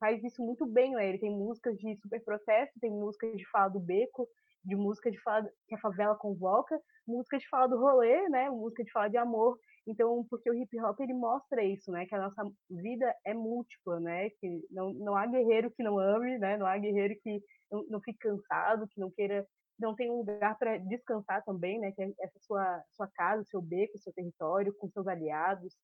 faz 0.00 0.22
isso 0.24 0.42
muito 0.42 0.66
bem, 0.66 0.92
né? 0.92 1.08
Ele 1.08 1.18
tem 1.18 1.30
músicas 1.30 1.76
de 1.78 1.96
super 1.96 2.22
protesto, 2.24 2.80
tem 2.80 2.90
músicas 2.90 3.36
de 3.36 3.48
fala 3.50 3.68
do 3.68 3.80
beco, 3.80 4.28
de 4.64 4.76
música 4.76 5.10
de 5.10 5.20
fala 5.22 5.48
que 5.68 5.74
a 5.74 5.80
favela 5.80 6.16
convoca, 6.16 6.78
música 7.06 7.38
de 7.38 7.48
fala 7.48 7.68
do 7.68 7.78
rolê, 7.78 8.28
né? 8.28 8.50
Música 8.50 8.82
de 8.82 8.90
fala 8.90 9.08
de 9.08 9.16
amor. 9.16 9.58
Então, 9.88 10.22
porque 10.28 10.50
o 10.50 10.54
hip 10.54 10.78
hop 10.82 11.00
ele 11.00 11.14
mostra 11.14 11.64
isso, 11.64 11.90
né? 11.90 12.04
Que 12.04 12.14
a 12.14 12.20
nossa 12.20 12.42
vida 12.70 13.14
é 13.24 13.32
múltipla, 13.32 13.98
né? 13.98 14.28
Que 14.38 14.62
não, 14.70 14.92
não 14.92 15.16
há 15.16 15.26
guerreiro 15.26 15.70
que 15.70 15.82
não 15.82 15.98
ame, 15.98 16.38
né? 16.38 16.58
Não 16.58 16.66
há 16.66 16.76
guerreiro 16.76 17.16
que 17.22 17.42
não, 17.72 17.84
não 17.88 18.00
fique 18.02 18.18
cansado, 18.18 18.86
que 18.86 19.00
não 19.00 19.10
queira 19.10 19.46
não 19.80 19.94
tem 19.94 20.10
um 20.10 20.16
lugar 20.18 20.58
para 20.58 20.76
descansar 20.76 21.42
também, 21.44 21.78
né? 21.78 21.92
Que 21.92 22.02
é 22.02 22.12
essa 22.20 22.38
sua 22.40 22.84
sua 22.90 23.08
casa, 23.08 23.44
seu 23.44 23.62
beco, 23.62 23.96
seu 23.98 24.12
território, 24.12 24.74
com 24.78 24.90
seus 24.90 25.06
aliados. 25.06 25.74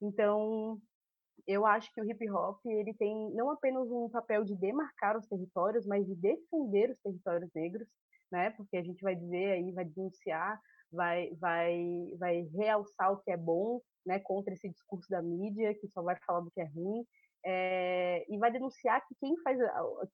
Então, 0.00 0.80
eu 1.46 1.64
acho 1.64 1.92
que 1.92 2.00
o 2.00 2.04
hip 2.04 2.30
hop 2.30 2.58
ele 2.66 2.94
tem 2.94 3.30
não 3.34 3.50
apenas 3.50 3.88
um 3.90 4.08
papel 4.08 4.42
de 4.44 4.56
demarcar 4.56 5.16
os 5.16 5.26
territórios, 5.28 5.86
mas 5.86 6.04
de 6.04 6.16
defender 6.16 6.90
os 6.90 6.98
territórios 7.00 7.50
negros, 7.54 7.86
né? 8.32 8.50
Porque 8.50 8.76
a 8.76 8.82
gente 8.82 9.02
vai 9.02 9.14
dizer 9.14 9.52
aí, 9.52 9.70
vai 9.70 9.84
denunciar, 9.84 10.60
vai, 10.92 11.30
vai, 11.36 12.14
vai 12.18 12.42
realçar 12.54 13.12
o 13.12 13.18
que 13.18 13.30
é 13.30 13.36
bom, 13.36 13.80
né? 14.06 14.18
Contra 14.20 14.52
esse 14.52 14.68
discurso 14.68 15.08
da 15.08 15.22
mídia 15.22 15.74
que 15.74 15.88
só 15.88 16.02
vai 16.02 16.16
falar 16.26 16.40
do 16.40 16.50
que 16.50 16.60
é 16.60 16.64
ruim. 16.64 17.04
É, 17.44 18.24
e 18.32 18.38
vai 18.38 18.52
denunciar 18.52 19.04
que 19.04 19.16
quem 19.16 19.36
faz 19.38 19.58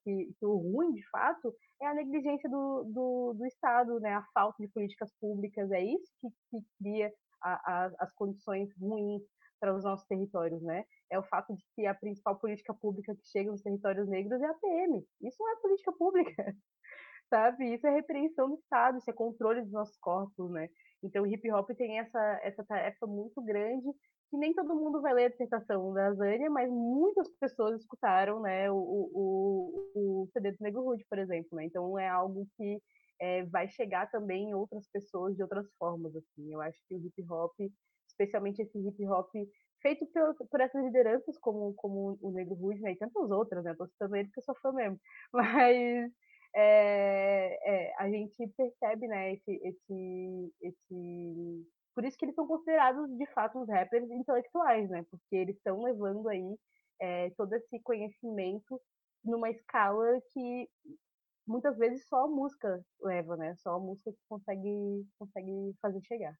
que, 0.03 0.33
que, 0.39 0.45
o 0.45 0.57
ruim 0.57 0.93
de 0.93 1.07
fato 1.09 1.53
é 1.79 1.85
a 1.85 1.93
negligência 1.93 2.49
do, 2.49 2.85
do, 2.85 3.33
do, 3.37 3.45
Estado, 3.45 3.99
né? 3.99 4.15
a 4.15 4.25
falta 4.33 4.63
de 4.63 4.67
políticas 4.69 5.13
públicas, 5.21 5.71
é 5.71 5.83
isso 5.83 6.11
que, 6.19 6.27
que 6.49 6.65
cria 6.79 7.13
a, 7.43 7.51
a, 7.53 7.91
as 7.99 8.11
condições 8.13 8.73
ruins 8.79 9.21
para 9.59 9.75
os 9.75 9.83
nossos 9.83 10.07
territórios, 10.07 10.61
né? 10.63 10.85
É 11.11 11.19
o 11.19 11.23
fato 11.23 11.53
de 11.53 11.63
que 11.75 11.85
a 11.85 11.93
principal 11.93 12.37
política 12.37 12.73
pública 12.73 13.13
que 13.13 13.27
chega 13.27 13.51
nos 13.51 13.61
territórios 13.61 14.07
negros 14.07 14.41
é 14.41 14.45
a 14.45 14.53
PM. 14.53 15.05
Isso 15.21 15.37
não 15.39 15.51
é 15.51 15.55
política 15.57 15.91
pública, 15.91 16.55
sabe? 17.29 17.73
Isso 17.73 17.87
é 17.87 17.91
repreensão 17.91 18.49
do 18.49 18.55
Estado, 18.55 18.97
isso 18.97 19.09
é 19.09 19.13
controle 19.13 19.61
dos 19.61 19.71
nossos 19.71 19.97
corpos, 19.97 20.51
né? 20.51 20.69
Então 21.03 21.23
o 21.23 21.27
hip 21.27 21.49
hop 21.51 21.69
tem 21.71 21.99
essa, 21.99 22.39
essa 22.43 22.63
tarefa 22.63 23.07
muito 23.07 23.41
grande 23.41 23.87
que 24.29 24.37
nem 24.37 24.53
todo 24.53 24.75
mundo 24.75 25.01
vai 25.01 25.13
ler 25.13 25.25
a 25.25 25.29
dissertação 25.29 25.91
da 25.93 26.13
Zânia, 26.13 26.49
mas 26.49 26.69
muitas 26.69 27.27
pessoas 27.39 27.81
escutaram 27.81 28.39
né, 28.41 28.69
o, 28.69 28.75
o, 28.75 29.91
o 29.95 30.29
CD 30.31 30.51
do 30.51 30.57
Negro 30.61 30.83
Hood, 30.83 31.03
por 31.09 31.17
exemplo. 31.17 31.49
Né? 31.53 31.65
Então 31.65 31.97
é 31.97 32.07
algo 32.07 32.47
que 32.55 32.79
é, 33.19 33.43
vai 33.45 33.67
chegar 33.69 34.09
também 34.11 34.49
em 34.49 34.53
outras 34.53 34.87
pessoas 34.91 35.35
de 35.35 35.41
outras 35.41 35.65
formas. 35.79 36.15
Assim. 36.15 36.53
Eu 36.53 36.61
acho 36.61 36.77
que 36.87 36.95
o 36.95 36.99
hip 36.99 37.25
hop, 37.29 37.53
especialmente 38.07 38.61
esse 38.61 38.77
hip 38.77 39.07
hop 39.07 39.31
feito 39.81 40.05
por, 40.07 40.35
por 40.47 40.61
essas 40.61 40.83
lideranças 40.83 41.37
como, 41.39 41.73
como 41.73 42.17
o 42.21 42.31
Negro 42.31 42.55
Hood 42.55 42.81
né, 42.81 42.91
e 42.91 42.97
tantas 42.97 43.31
outras, 43.31 43.63
né? 43.63 43.71
Estou 43.71 43.87
citando 43.87 44.15
ele 44.15 44.27
porque 44.27 44.41
eu 44.41 44.43
sou 44.43 44.55
fã 44.61 44.71
mesmo. 44.71 44.99
Mas 45.33 46.11
é, 46.55 47.59
é, 47.63 47.95
a 47.99 48.09
gente 48.09 48.47
percebe 48.57 49.07
né, 49.07 49.33
esse, 49.33 49.51
esse, 49.63 50.53
esse 50.61 51.67
por 51.93 52.05
isso 52.05 52.17
que 52.17 52.25
eles 52.25 52.35
são 52.35 52.47
considerados, 52.47 53.09
de 53.17 53.25
fato, 53.33 53.59
os 53.59 53.67
rappers 53.67 54.09
intelectuais, 54.09 54.89
né? 54.89 55.05
Porque 55.11 55.35
eles 55.35 55.57
estão 55.57 55.81
levando 55.81 56.29
aí 56.29 56.55
é, 57.01 57.29
todo 57.31 57.53
esse 57.53 57.79
conhecimento 57.81 58.79
numa 59.23 59.49
escala 59.49 60.05
que 60.31 60.69
muitas 61.45 61.77
vezes 61.77 62.07
só 62.07 62.23
a 62.23 62.27
música 62.27 62.81
leva, 63.01 63.35
né? 63.35 63.53
Só 63.57 63.75
a 63.75 63.79
música 63.79 64.11
que 64.11 64.19
consegue, 64.29 65.05
consegue 65.17 65.75
fazer 65.81 66.01
chegar. 66.03 66.33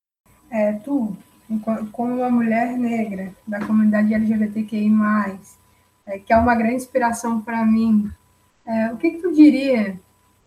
É, 0.52 0.80
tu, 0.80 1.18
como 1.92 2.14
uma 2.14 2.30
mulher 2.30 2.78
negra 2.78 3.34
da 3.48 3.60
comunidade 3.66 4.14
LGBTQI+, 4.14 4.90
é, 6.06 6.20
que 6.20 6.32
é 6.32 6.38
uma 6.38 6.56
grande 6.56 6.76
inspiração 6.76 7.42
para 7.42 7.66
mim, 7.66 8.10
é, 8.70 8.94
o 8.94 8.98
que, 8.98 9.12
que 9.12 9.22
tu 9.22 9.34
diria 9.34 10.00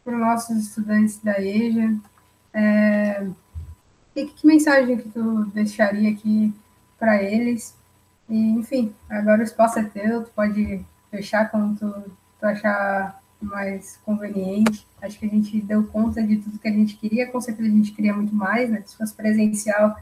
para 0.05 0.15
os 0.15 0.21
nossos 0.21 0.57
estudantes 0.57 1.19
da 1.19 1.41
EJA 1.41 1.97
é, 2.55 3.27
que, 4.15 4.27
que 4.27 4.47
mensagem 4.47 4.97
que 4.97 5.09
tu 5.09 5.47
deixaria 5.47 6.11
aqui 6.11 6.55
para 6.99 7.21
eles? 7.21 7.77
E, 8.29 8.51
enfim, 8.51 8.95
agora 9.11 9.41
o 9.41 9.45
espaço 9.45 9.81
é 9.81 9.85
teu, 9.85 10.23
tu 10.23 10.31
pode 10.31 10.85
fechar 11.11 11.51
quando 11.51 11.79
tu, 11.79 12.11
tu 12.39 12.47
achar 12.47 13.21
mais 13.41 13.99
conveniente. 14.05 14.87
Acho 15.01 15.19
que 15.19 15.27
a 15.27 15.29
gente 15.29 15.61
deu 15.61 15.83
conta 15.85 16.23
de 16.23 16.37
tudo 16.37 16.59
que 16.61 16.69
a 16.69 16.73
gente 16.73 16.97
queria, 16.97 17.27
com 17.27 17.41
certeza 17.41 17.69
a 17.69 17.73
gente 17.73 17.93
queria 17.93 18.15
muito 18.15 18.35
mais, 18.35 18.71
né? 18.71 18.83
Se 18.87 18.97
fosse 18.97 19.15
presencial, 19.15 19.97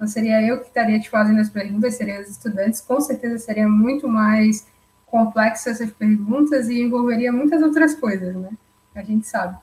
não 0.00 0.06
seria 0.06 0.40
eu 0.42 0.60
que 0.60 0.68
estaria 0.68 0.98
te 0.98 1.10
fazendo 1.10 1.40
as 1.40 1.50
perguntas, 1.50 1.94
seriam 1.94 2.22
os 2.22 2.30
estudantes, 2.30 2.80
com 2.80 3.00
certeza 3.00 3.38
seria 3.38 3.68
muito 3.68 4.08
mais 4.08 4.66
complexo 5.06 5.68
essas 5.68 5.90
perguntas 5.90 6.68
e 6.68 6.82
envolveria 6.82 7.32
muitas 7.32 7.62
outras 7.62 7.94
coisas, 7.94 8.34
né? 8.34 8.50
A 8.94 9.02
gente 9.02 9.26
sabe. 9.26 9.56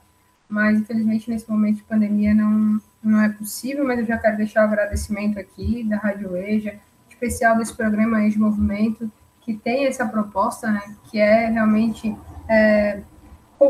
Mas, 0.48 0.78
infelizmente, 0.78 1.30
nesse 1.30 1.50
momento 1.50 1.76
de 1.76 1.82
pandemia 1.84 2.34
não, 2.34 2.80
não 3.02 3.20
é 3.20 3.28
possível, 3.28 3.84
mas 3.84 3.98
eu 3.98 4.06
já 4.06 4.18
quero 4.18 4.36
deixar 4.36 4.62
o 4.62 4.64
agradecimento 4.64 5.38
aqui 5.38 5.84
da 5.84 5.96
Rádio 5.96 6.36
EJA, 6.36 6.78
especial 7.08 7.56
desse 7.56 7.74
programa 7.74 8.22
Ex 8.24 8.36
Movimento, 8.36 9.10
que 9.40 9.54
tem 9.54 9.86
essa 9.86 10.06
proposta, 10.06 10.70
né, 10.70 10.82
que 11.10 11.18
é 11.18 11.48
realmente 11.48 12.16
é, 12.48 13.00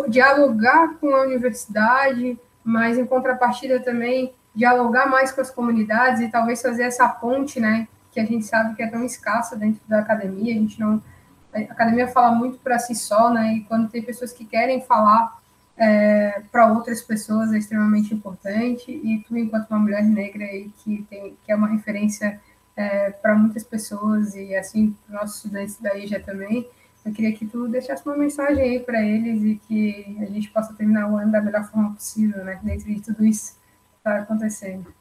dialogar 0.09 0.95
com 1.01 1.15
a 1.15 1.23
universidade, 1.23 2.39
mas 2.63 2.97
em 2.97 3.05
contrapartida 3.05 3.81
também 3.81 4.33
dialogar 4.55 5.07
mais 5.07 5.33
com 5.33 5.41
as 5.41 5.51
comunidades 5.51 6.21
e 6.21 6.31
talvez 6.31 6.63
fazer 6.63 6.85
essa 6.85 7.09
ponte, 7.09 7.59
né, 7.59 7.89
que 8.13 8.21
a 8.21 8.25
gente 8.25 8.45
sabe 8.45 8.77
que 8.77 8.83
é 8.83 8.87
tão 8.87 9.05
escassa 9.05 9.57
dentro 9.57 9.81
da 9.89 9.99
academia, 9.99 10.55
a 10.55 10.59
gente 10.59 10.79
não 10.79 11.03
a 11.55 11.61
academia 11.61 12.09
fala 12.09 12.35
muito 12.35 12.59
para 12.59 12.79
si 12.79 12.95
só, 12.95 13.33
né, 13.33 13.55
e 13.55 13.65
quando 13.65 13.89
tem 13.89 14.03
pessoas 14.03 14.33
que 14.33 14.45
querem 14.45 14.81
falar 14.83 15.39
é, 15.77 16.43
para 16.53 16.73
outras 16.73 17.03
pessoas 17.03 17.53
é 17.53 17.59
extremamente 17.59 18.15
importante. 18.15 18.91
E 18.91 19.25
tu 19.27 19.37
enquanto 19.37 19.71
uma 19.71 19.79
mulher 19.79 20.05
negra 20.05 20.45
aí 20.45 20.71
que 20.79 21.05
tem 21.11 21.37
que 21.45 21.53
é 21.53 21.57
uma 21.57 21.69
referência 21.69 22.41
é, 22.77 23.11
para 23.11 23.35
muitas 23.35 23.65
pessoas 23.65 24.35
e 24.35 24.55
assim 24.55 24.97
para 25.07 25.21
nossos 25.21 25.37
estudantes 25.37 25.81
da 25.81 25.97
IJA 25.97 26.21
também 26.21 26.69
eu 27.05 27.13
queria 27.13 27.33
que 27.37 27.47
tu 27.47 27.69
deixasse 27.69 28.05
uma 28.07 28.17
mensagem 28.17 28.63
aí 28.63 28.81
para 28.81 29.03
eles 29.03 29.43
e 29.45 29.57
que 29.69 30.17
a 30.21 30.25
gente 30.27 30.51
possa 30.51 30.73
terminar 30.75 31.09
o 31.09 31.17
ano 31.17 31.31
da 31.31 31.41
melhor 31.41 31.65
forma 31.65 31.93
possível 31.95 32.45
né? 32.45 32.59
Dentro 32.63 32.87
de 32.87 33.01
tudo 33.01 33.25
isso 33.25 33.53
que 33.53 33.99
está 33.99 34.19
acontecendo 34.19 34.93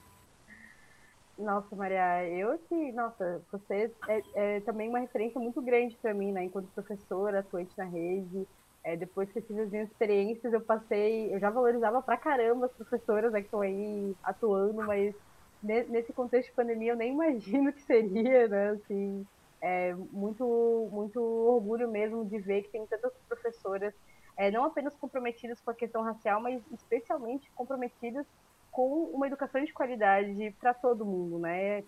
nossa, 1.37 1.75
Maria, 1.75 2.29
eu 2.29 2.59
que, 2.67 2.91
nossa, 2.93 3.43
você 3.51 3.95
é, 4.07 4.57
é 4.57 4.61
também 4.61 4.89
uma 4.89 4.99
referência 4.99 5.39
muito 5.41 5.61
grande 5.61 5.97
para 6.01 6.13
mim, 6.13 6.31
né, 6.31 6.43
enquanto 6.45 6.71
professora, 6.73 7.39
atuante 7.39 7.73
na 7.77 7.85
rede, 7.85 8.47
é, 8.85 8.95
depois 8.97 9.31
que 9.31 9.39
eu 9.39 9.45
tive 9.45 9.61
as 9.61 9.71
minhas 9.71 9.89
experiências, 9.89 10.53
eu 10.53 10.61
passei, 10.65 11.33
eu 11.33 11.39
já 11.39 11.49
valorizava 11.49 12.01
pra 12.03 12.17
caramba 12.17 12.65
as 12.67 12.73
professoras 12.75 13.31
né, 13.31 13.39
que 13.39 13.47
estão 13.47 13.61
aí 13.61 14.15
atuando, 14.23 14.75
mas 14.83 15.15
nesse 15.63 16.13
contexto 16.13 16.49
de 16.49 16.55
pandemia 16.55 16.91
eu 16.91 16.97
nem 16.97 17.13
imagino 17.13 17.71
que 17.73 17.81
seria, 17.81 18.47
né? 18.49 18.71
Assim, 18.71 19.25
é 19.61 19.93
muito, 19.95 20.89
muito 20.91 21.19
orgulho 21.21 21.89
mesmo 21.89 22.27
de 22.29 22.39
ver 22.39 22.63
que 22.63 22.71
tem 22.71 22.85
tantas 22.87 23.13
professoras, 23.27 23.93
é, 24.37 24.51
não 24.51 24.65
apenas 24.65 24.95
comprometidas 24.97 25.61
com 25.61 25.71
a 25.71 25.75
questão 25.75 26.03
racial, 26.03 26.41
mas 26.41 26.61
especialmente 26.71 27.49
comprometidas 27.55 28.27
com 28.73 29.03
uma 29.13 29.27
educação 29.27 29.63
de 29.63 29.71
qualidade 29.71 30.53
para 30.59 30.73
todo 30.73 31.05
mundo, 31.05 31.37
né? 31.37 31.83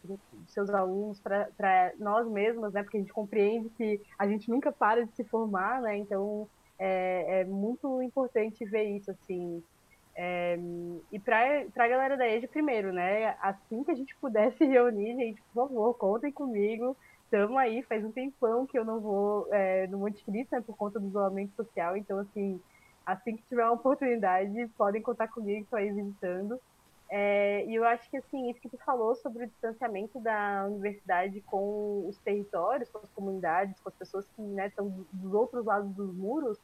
Seus 0.48 0.70
alunos, 0.70 1.20
para 1.20 1.92
nós 1.98 2.28
mesmos, 2.30 2.72
né? 2.72 2.84
Porque 2.84 2.98
a 2.98 3.00
gente 3.00 3.12
compreende 3.12 3.70
que 3.72 4.00
a 4.18 4.28
gente 4.28 4.50
nunca 4.50 4.72
para 4.72 5.04
de 5.04 5.12
se 5.16 5.24
formar, 5.24 5.82
né? 5.82 5.98
Então, 5.98 6.48
é, 6.78 7.42
é 7.42 7.44
muito 7.44 8.04
importante 8.04 8.64
ver 8.66 8.84
isso, 8.84 9.10
assim. 9.10 9.64
É, 10.16 10.58
e 11.12 11.20
para 11.20 11.66
a 11.76 11.88
galera 11.88 12.16
da 12.16 12.28
EJA, 12.30 12.48
primeiro, 12.48 12.94
né? 12.94 13.36
Assim 13.42 13.84
que 13.84 13.90
a 13.90 13.96
gente 13.96 14.16
puder 14.18 14.54
se 14.54 14.64
reunir, 14.64 15.16
gente, 15.16 15.42
por 15.54 15.68
favor, 15.68 15.94
contem 15.96 16.32
comigo. 16.32 16.96
Estamos 17.24 17.58
aí, 17.58 17.82
faz 17.82 18.06
um 18.06 18.12
tempão 18.12 18.68
que 18.68 18.78
eu 18.78 18.86
não 18.86 19.00
vou 19.00 19.48
é, 19.52 19.88
no 19.88 19.98
Monte 19.98 20.24
Cristo, 20.24 20.56
né, 20.56 20.62
por 20.62 20.78
conta 20.78 21.00
do 21.00 21.08
isolamento 21.08 21.56
social. 21.56 21.98
Então, 21.98 22.20
assim, 22.20 22.62
assim 23.04 23.36
que 23.36 23.44
tiver 23.50 23.64
uma 23.64 23.74
oportunidade, 23.74 24.68
podem 24.78 25.02
contar 25.02 25.28
comigo, 25.30 25.64
estou 25.64 25.80
aí 25.80 25.92
visitando. 25.92 26.60
É, 27.10 27.66
e 27.66 27.76
eu 27.76 27.84
acho 27.86 28.10
que, 28.10 28.18
assim, 28.18 28.50
isso 28.50 28.60
que 28.60 28.70
tu 28.70 28.78
falou 28.80 29.16
sobre 29.16 29.44
o 29.44 29.48
distanciamento 29.48 30.20
da 30.20 30.66
universidade 30.66 31.40
com 31.42 32.08
os 32.08 32.18
territórios, 32.20 32.90
com 32.90 32.98
as 32.98 33.10
comunidades, 33.12 33.80
com 33.80 33.90
as 33.90 33.96
pessoas 33.96 34.28
que 34.36 34.42
né, 34.42 34.68
estão 34.68 34.90
dos 35.14 35.34
outros 35.34 35.66
lados 35.66 35.92
dos 35.94 36.14
muros, 36.16 36.60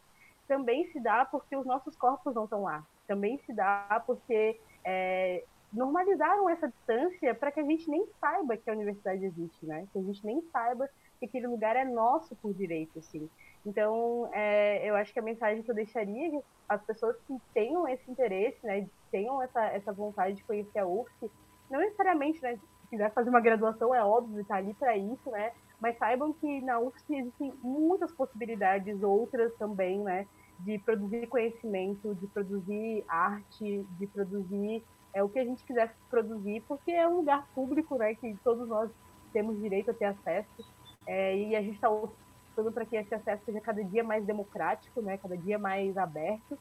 também 0.47 0.85
se 0.91 0.99
dá 0.99 1.25
porque 1.25 1.55
os 1.55 1.65
nossos 1.65 1.95
corpos 1.95 2.33
não 2.33 2.45
estão 2.45 2.63
lá. 2.63 2.83
Também 3.07 3.37
se 3.45 3.53
dá 3.53 4.03
porque 4.05 4.59
é, 4.83 5.43
normalizaram 5.71 6.49
essa 6.49 6.67
distância 6.67 7.33
para 7.35 7.51
que 7.51 7.59
a 7.59 7.63
gente 7.63 7.89
nem 7.89 8.05
saiba 8.19 8.57
que 8.57 8.69
a 8.69 8.73
universidade 8.73 9.23
existe, 9.23 9.65
né? 9.65 9.87
Que 9.93 9.99
a 9.99 10.01
gente 10.01 10.25
nem 10.25 10.41
saiba 10.51 10.89
que 11.19 11.25
aquele 11.25 11.47
lugar 11.47 11.75
é 11.75 11.85
nosso 11.85 12.35
por 12.35 12.53
direito, 12.53 12.99
assim. 12.99 13.29
Então, 13.65 14.29
é, 14.33 14.89
eu 14.89 14.95
acho 14.95 15.13
que 15.13 15.19
a 15.19 15.23
mensagem 15.23 15.61
que 15.61 15.69
eu 15.69 15.75
deixaria 15.75 16.27
é 16.27 16.29
que 16.31 16.39
as 16.67 16.81
pessoas 16.83 17.15
que 17.27 17.37
tenham 17.53 17.87
esse 17.87 18.09
interesse, 18.09 18.57
né, 18.65 18.87
tenham 19.11 19.41
essa, 19.41 19.63
essa 19.67 19.93
vontade 19.93 20.35
de 20.37 20.43
conhecer 20.43 20.79
a 20.79 20.87
UFSC, 20.87 21.29
não 21.69 21.79
necessariamente, 21.79 22.41
né, 22.41 22.55
se 22.55 22.87
quiser 22.89 23.11
fazer 23.13 23.29
uma 23.29 23.39
graduação, 23.39 23.93
é 23.93 24.03
óbvio, 24.03 24.41
está 24.41 24.55
ali 24.55 24.73
para 24.73 24.97
isso, 24.97 25.29
né, 25.29 25.51
mas 25.79 25.97
saibam 25.97 26.33
que 26.33 26.61
na 26.61 26.79
UFSC 26.79 27.15
existem 27.15 27.53
muitas 27.61 28.11
possibilidades, 28.13 29.03
outras 29.03 29.53
também, 29.55 29.99
né, 29.99 30.27
de 30.59 30.79
produzir 30.79 31.27
conhecimento, 31.27 32.15
de 32.15 32.27
produzir 32.27 33.03
arte, 33.07 33.85
de 33.99 34.07
produzir 34.07 34.83
é, 35.13 35.23
o 35.23 35.29
que 35.29 35.39
a 35.39 35.45
gente 35.45 35.63
quiser 35.65 35.95
produzir, 36.09 36.63
porque 36.67 36.91
é 36.91 37.07
um 37.07 37.17
lugar 37.17 37.47
público, 37.53 37.95
né, 37.97 38.15
que 38.15 38.35
todos 38.43 38.67
nós 38.67 38.89
temos 39.33 39.59
direito 39.59 39.91
a 39.91 39.93
ter 39.93 40.05
acesso, 40.05 40.65
é, 41.05 41.35
e 41.35 41.55
a 41.55 41.61
gente 41.61 41.75
está 41.75 41.89
lutando 42.51 42.71
para 42.71 42.85
que 42.85 42.95
esse 42.95 43.13
acesso 43.13 43.43
seja 43.45 43.61
cada 43.61 43.83
dia 43.83 44.03
mais 44.03 44.25
democrático, 44.25 45.01
né, 45.01 45.17
cada 45.17 45.37
dia 45.37 45.57
mais 45.57 45.97
aberto. 45.97 46.57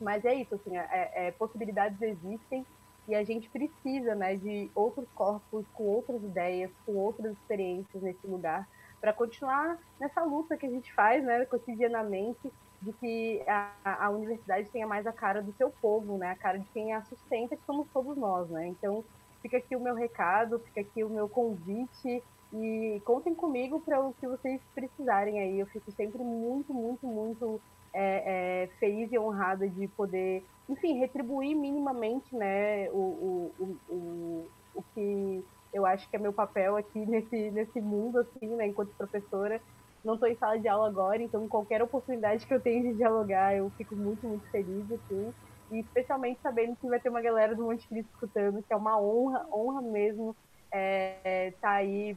Mas 0.00 0.24
é 0.24 0.34
isso, 0.34 0.54
assim, 0.54 0.76
é, 0.76 1.10
é, 1.14 1.30
possibilidades 1.32 2.00
existem 2.00 2.64
e 3.06 3.14
a 3.14 3.24
gente 3.24 3.50
precisa, 3.50 4.14
né, 4.14 4.36
de 4.36 4.70
outros 4.74 5.06
corpos 5.14 5.66
com 5.74 5.84
outras 5.84 6.22
ideias, 6.22 6.70
com 6.86 6.94
outras 6.96 7.32
experiências 7.32 8.02
nesse 8.02 8.26
lugar, 8.26 8.66
para 9.00 9.12
continuar 9.12 9.78
nessa 9.98 10.22
luta 10.22 10.56
que 10.56 10.66
a 10.66 10.70
gente 10.70 10.92
faz, 10.92 11.24
né, 11.24 11.44
cotidianamente, 11.44 12.50
de 12.80 12.92
que 12.94 13.42
a, 13.46 14.06
a, 14.06 14.10
universidade 14.10 14.70
tenha 14.70 14.86
mais 14.86 15.06
a 15.06 15.12
cara 15.12 15.42
do 15.42 15.52
seu 15.52 15.70
povo, 15.82 16.16
né, 16.16 16.30
a 16.30 16.36
cara 16.36 16.58
de 16.58 16.64
quem 16.72 16.94
a 16.94 17.02
sustenta, 17.02 17.56
que 17.56 17.64
somos 17.66 17.86
todos 17.92 18.16
nós, 18.16 18.48
né. 18.48 18.68
Então, 18.68 19.04
fica 19.42 19.58
aqui 19.58 19.76
o 19.76 19.80
meu 19.80 19.94
recado, 19.94 20.58
fica 20.60 20.80
aqui 20.80 21.04
o 21.04 21.10
meu 21.10 21.28
convite 21.28 22.22
e 22.52 23.00
contem 23.04 23.34
comigo 23.34 23.80
para 23.80 24.00
o 24.00 24.12
que 24.14 24.26
vocês 24.26 24.60
precisarem 24.74 25.38
aí. 25.40 25.60
Eu 25.60 25.66
fico 25.66 25.90
sempre 25.92 26.22
muito, 26.22 26.74
muito, 26.74 27.06
muito 27.06 27.60
é, 27.92 28.64
é, 28.64 28.66
feliz 28.78 29.10
e 29.12 29.18
honrada 29.18 29.68
de 29.68 29.86
poder, 29.88 30.44
enfim, 30.68 30.98
retribuir 30.98 31.56
minimamente 31.56 32.34
né, 32.34 32.88
o, 32.90 33.52
o, 33.58 33.76
o, 33.88 34.48
o, 34.74 34.84
que 34.94 35.44
eu 35.72 35.86
acho 35.86 36.08
que 36.10 36.16
é 36.16 36.18
meu 36.18 36.32
papel 36.32 36.76
aqui 36.76 36.98
nesse, 37.06 37.50
nesse 37.50 37.80
mundo, 37.80 38.18
assim, 38.18 38.48
né, 38.56 38.66
enquanto 38.66 38.94
professora. 38.96 39.60
Não 40.02 40.14
estou 40.14 40.28
em 40.28 40.36
sala 40.36 40.58
de 40.58 40.66
aula 40.66 40.88
agora, 40.88 41.22
então 41.22 41.46
qualquer 41.46 41.82
oportunidade 41.82 42.46
que 42.46 42.54
eu 42.54 42.60
tenho 42.60 42.82
de 42.82 42.94
dialogar, 42.94 43.54
eu 43.54 43.70
fico 43.76 43.94
muito, 43.94 44.26
muito 44.26 44.48
feliz, 44.50 44.90
assim. 44.90 45.32
E 45.70 45.80
especialmente 45.80 46.40
sabendo 46.40 46.74
que 46.76 46.88
vai 46.88 46.98
ter 46.98 47.10
uma 47.10 47.20
galera 47.20 47.54
do 47.54 47.64
Monte 47.64 47.86
Cristo 47.86 48.08
escutando, 48.14 48.62
que 48.62 48.72
é 48.72 48.76
uma 48.76 48.98
honra, 48.98 49.46
honra 49.52 49.82
mesmo 49.82 50.34
estar 50.64 50.78
é, 50.78 51.52
tá 51.60 51.70
aí 51.72 52.16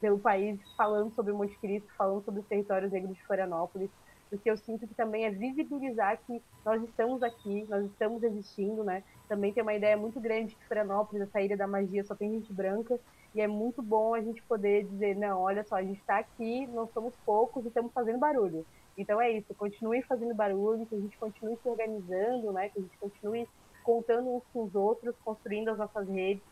pelo 0.00 0.18
país 0.18 0.58
falando 0.76 1.14
sobre 1.14 1.32
o 1.32 1.36
Monte 1.36 1.58
Cristo, 1.58 1.88
falando 1.96 2.24
sobre 2.24 2.40
os 2.40 2.46
territórios 2.46 2.92
negros 2.92 3.16
de 3.16 3.24
Florianópolis, 3.24 3.90
porque 4.30 4.50
eu 4.50 4.56
sinto 4.56 4.86
que 4.86 4.94
também 4.94 5.24
é 5.24 5.30
visibilizar 5.30 6.18
que 6.26 6.42
nós 6.64 6.82
estamos 6.82 7.22
aqui, 7.22 7.64
nós 7.68 7.84
estamos 7.86 8.22
existindo, 8.22 8.84
né? 8.84 9.02
Também 9.26 9.52
tem 9.52 9.62
uma 9.62 9.74
ideia 9.74 9.96
muito 9.96 10.20
grande 10.20 10.54
que 10.54 10.64
Florianópolis, 10.66 11.22
essa 11.22 11.40
ilha 11.40 11.56
da 11.56 11.66
magia, 11.66 12.04
só 12.04 12.14
tem 12.14 12.32
gente 12.32 12.52
branca, 12.52 12.98
e 13.34 13.40
é 13.40 13.46
muito 13.46 13.82
bom 13.82 14.14
a 14.14 14.20
gente 14.20 14.42
poder 14.42 14.84
dizer, 14.84 15.16
não, 15.16 15.40
olha 15.40 15.64
só, 15.64 15.76
a 15.76 15.82
gente 15.82 16.00
está 16.00 16.18
aqui, 16.18 16.66
nós 16.68 16.90
somos 16.92 17.14
poucos 17.24 17.64
e 17.64 17.68
estamos 17.68 17.92
fazendo 17.92 18.18
barulho. 18.18 18.66
Então 18.96 19.20
é 19.20 19.30
isso, 19.30 19.54
continue 19.54 20.02
fazendo 20.02 20.34
barulho, 20.34 20.84
que 20.86 20.94
a 20.94 21.00
gente 21.00 21.16
continue 21.16 21.56
se 21.62 21.68
organizando, 21.68 22.52
né? 22.52 22.68
Que 22.68 22.80
a 22.80 22.82
gente 22.82 22.98
continue 22.98 23.48
contando 23.82 24.28
uns 24.28 24.42
com 24.52 24.64
os 24.64 24.74
outros, 24.74 25.14
construindo 25.24 25.70
as 25.70 25.78
nossas 25.78 26.06
redes 26.08 26.42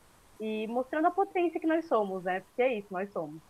e 0.40 0.66
mostrando 0.66 1.06
a 1.06 1.10
potência 1.10 1.60
que 1.60 1.66
nós 1.66 1.84
somos, 1.86 2.24
né? 2.24 2.40
Porque 2.40 2.62
é 2.62 2.78
isso, 2.78 2.88
nós 2.90 3.10
somos. 3.12 3.40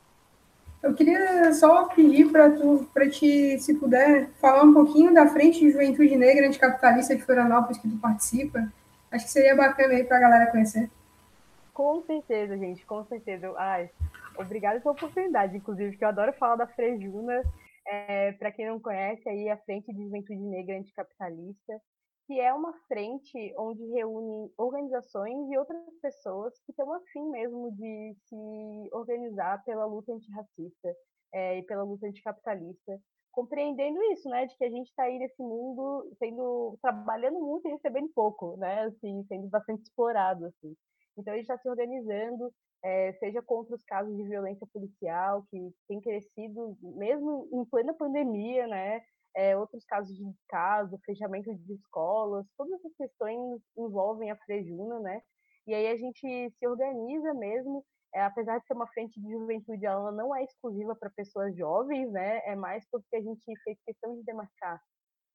Eu 0.83 0.95
queria 0.95 1.53
só 1.55 1.87
pedir 1.89 2.31
para 2.31 2.51
tu, 2.51 2.89
para 2.93 3.09
te, 3.09 3.59
se 3.59 3.75
puder, 3.75 4.29
falar 4.41 4.63
um 4.63 4.75
pouquinho 4.75 5.13
da 5.13 5.27
frente 5.27 5.59
de 5.59 5.71
Juventude 5.71 6.17
Negra 6.17 6.47
Anticapitalista 6.47 7.17
de 7.17 7.23
Florianópolis 7.23 7.79
que 7.79 7.89
tu 7.89 7.99
participa. 7.99 8.73
Acho 9.11 9.25
que 9.25 9.31
seria 9.31 9.57
bacana 9.57 9.95
aí 9.95 10.05
para 10.05 10.19
a 10.19 10.21
galera 10.21 10.51
conhecer. 10.51 10.91
Com 11.73 12.03
certeza, 12.03 12.57
gente, 12.57 12.85
com 12.87 13.05
certeza. 13.05 13.53
Ai, 13.57 13.91
obrigada 14.39 14.81
pela 14.81 14.93
oportunidade, 14.93 15.57
inclusive, 15.57 15.97
que 15.97 16.05
eu 16.05 16.09
adoro 16.09 16.33
falar 16.35 16.57
da 16.57 16.67
Frejuna. 16.67 17.43
É, 17.87 18.33
para 18.33 18.51
quem 18.51 18.67
não 18.67 18.81
conhece, 18.81 19.29
aí 19.29 19.49
a 19.49 19.57
Frente 19.59 19.93
de 19.93 20.03
Juventude 20.03 20.41
Negra 20.41 20.77
Anticapitalista 20.77 21.81
que 22.27 22.41
é 22.41 22.53
uma 22.53 22.73
frente 22.89 23.55
onde 23.57 23.85
reúne 23.93 24.53
organizações 24.59 25.49
e 25.49 25.57
outras 25.57 25.81
pessoas 26.03 26.59
que 26.65 26.73
estão 26.73 26.93
afim 26.93 27.31
mesmo 27.31 27.71
de 27.73 28.17
se 28.25 28.89
organizar 28.93 29.63
pela 29.65 29.85
luta 29.87 30.13
antirracista 30.13 30.95
é, 31.33 31.59
e 31.59 31.63
pela 31.63 31.85
luta 31.85 32.07
anticapitalista, 32.07 33.01
compreendendo 33.31 34.03
isso, 34.13 34.29
né, 34.29 34.47
de 34.47 34.57
que 34.57 34.65
a 34.65 34.71
gente 34.71 34.89
está 34.89 35.05
aí 35.05 35.19
nesse 35.19 35.41
mundo 35.41 36.11
sendo 36.19 36.77
trabalhando 36.83 37.39
muito 37.39 37.69
e 37.69 37.71
recebendo 37.71 38.09
pouco, 38.15 38.57
né, 38.57 38.85
assim, 38.85 39.23
sendo 39.29 39.49
bastante 39.49 39.83
explorado, 39.83 40.47
assim. 40.47 40.75
Então 41.17 41.33
a 41.33 41.37
gente 41.37 41.45
está 41.45 41.59
se 41.59 41.69
organizando, 41.69 42.53
é, 42.83 43.13
seja 43.15 43.41
contra 43.41 43.75
os 43.75 43.85
casos 43.85 44.17
de 44.17 44.25
violência 44.25 44.67
policial 44.73 45.45
que 45.51 45.71
tem 45.87 46.01
crescido 46.01 46.77
mesmo 46.83 47.49
em 47.53 47.65
plena 47.67 47.95
pandemia, 47.95 48.67
né, 48.67 49.03
é, 49.37 49.57
outros 49.57 49.85
casos 49.85 50.17
de 50.17 50.25
descaso, 50.25 50.99
fechamento 51.05 51.55
de 51.55 51.75
escolas, 51.75 52.47
todas 52.57 52.73
essas 52.75 52.95
questões 52.97 53.61
envolvem 53.77 54.31
a 54.31 54.37
Frejuna, 54.37 54.99
né? 55.01 55.21
E 55.67 55.75
aí 55.75 55.89
a 55.89 55.97
gente 55.97 56.51
se 56.51 56.67
organiza 56.67 57.35
mesmo, 57.35 57.85
é, 58.15 58.23
apesar 58.23 58.59
de 58.59 58.67
ser 58.67 58.73
uma 58.75 58.87
frente 58.89 59.21
de 59.21 59.31
juventude, 59.31 59.85
ela 59.85 60.11
não 60.11 60.35
é 60.35 60.43
exclusiva 60.43 60.97
para 60.97 61.11
pessoas 61.11 61.55
jovens, 61.55 62.11
né? 62.11 62.39
É 62.47 62.57
mais 62.57 62.85
porque 62.91 63.15
a 63.15 63.21
gente 63.21 63.45
fez 63.63 63.79
questão 63.85 64.17
de 64.17 64.25
demarcar 64.25 64.81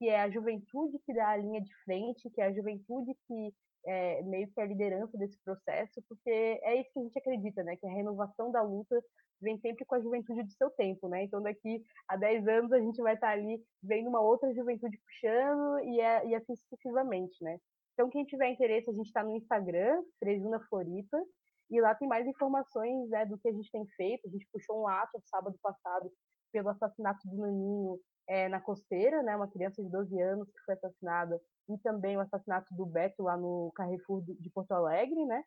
que 0.01 0.09
é 0.09 0.19
a 0.19 0.31
juventude 0.31 0.97
que 1.05 1.13
dá 1.13 1.29
a 1.29 1.37
linha 1.37 1.61
de 1.61 1.71
frente, 1.83 2.27
que 2.31 2.41
é 2.41 2.45
a 2.47 2.51
juventude 2.51 3.15
que 3.27 3.53
é, 3.85 4.23
meio 4.23 4.51
que 4.51 4.59
é 4.59 4.63
a 4.63 4.65
liderança 4.65 5.15
desse 5.15 5.37
processo, 5.43 6.01
porque 6.09 6.31
é 6.31 6.81
isso 6.81 6.89
que 6.91 6.99
a 6.99 7.03
gente 7.03 7.19
acredita, 7.19 7.63
né? 7.63 7.75
Que 7.75 7.85
a 7.85 7.91
renovação 7.91 8.51
da 8.51 8.63
luta 8.63 8.99
vem 9.39 9.59
sempre 9.59 9.85
com 9.85 9.93
a 9.93 10.01
juventude 10.01 10.41
do 10.41 10.51
seu 10.53 10.71
tempo, 10.71 11.07
né? 11.07 11.23
Então 11.23 11.39
daqui 11.39 11.83
a 12.07 12.15
10 12.15 12.47
anos 12.47 12.71
a 12.71 12.79
gente 12.79 12.99
vai 12.99 13.13
estar 13.13 13.29
ali 13.29 13.63
vendo 13.83 14.09
uma 14.09 14.21
outra 14.21 14.51
juventude 14.55 14.97
puxando 15.05 15.79
e, 15.83 16.01
é, 16.01 16.25
e 16.25 16.33
assim 16.33 16.55
sucessivamente, 16.55 17.37
né? 17.43 17.59
Então 17.93 18.09
quem 18.09 18.25
tiver 18.25 18.49
interesse, 18.49 18.89
a 18.89 18.93
gente 18.93 19.05
está 19.05 19.23
no 19.23 19.35
Instagram, 19.35 20.01
Fresuna 20.17 20.59
Floripa, 20.67 21.23
e 21.69 21.79
lá 21.79 21.93
tem 21.93 22.07
mais 22.07 22.25
informações 22.25 23.07
né, 23.07 23.23
do 23.27 23.37
que 23.37 23.47
a 23.47 23.53
gente 23.53 23.69
tem 23.69 23.85
feito. 23.95 24.27
A 24.27 24.31
gente 24.31 24.47
puxou 24.51 24.81
um 24.81 24.87
ato 24.87 25.21
sábado 25.25 25.55
passado 25.61 26.11
pelo 26.51 26.69
assassinato 26.69 27.19
do 27.29 27.37
Naninho 27.37 27.99
é, 28.31 28.47
na 28.47 28.61
Costeira, 28.61 29.21
né, 29.21 29.35
uma 29.35 29.49
criança 29.49 29.83
de 29.83 29.89
12 29.89 30.17
anos 30.21 30.49
que 30.49 30.63
foi 30.65 30.73
assassinada, 30.75 31.37
e 31.67 31.77
também 31.79 32.15
o 32.15 32.21
assassinato 32.21 32.73
do 32.73 32.85
Beto 32.85 33.23
lá 33.23 33.35
no 33.35 33.73
Carrefour 33.75 34.23
de 34.23 34.49
Porto 34.51 34.71
Alegre, 34.71 35.25
né, 35.25 35.43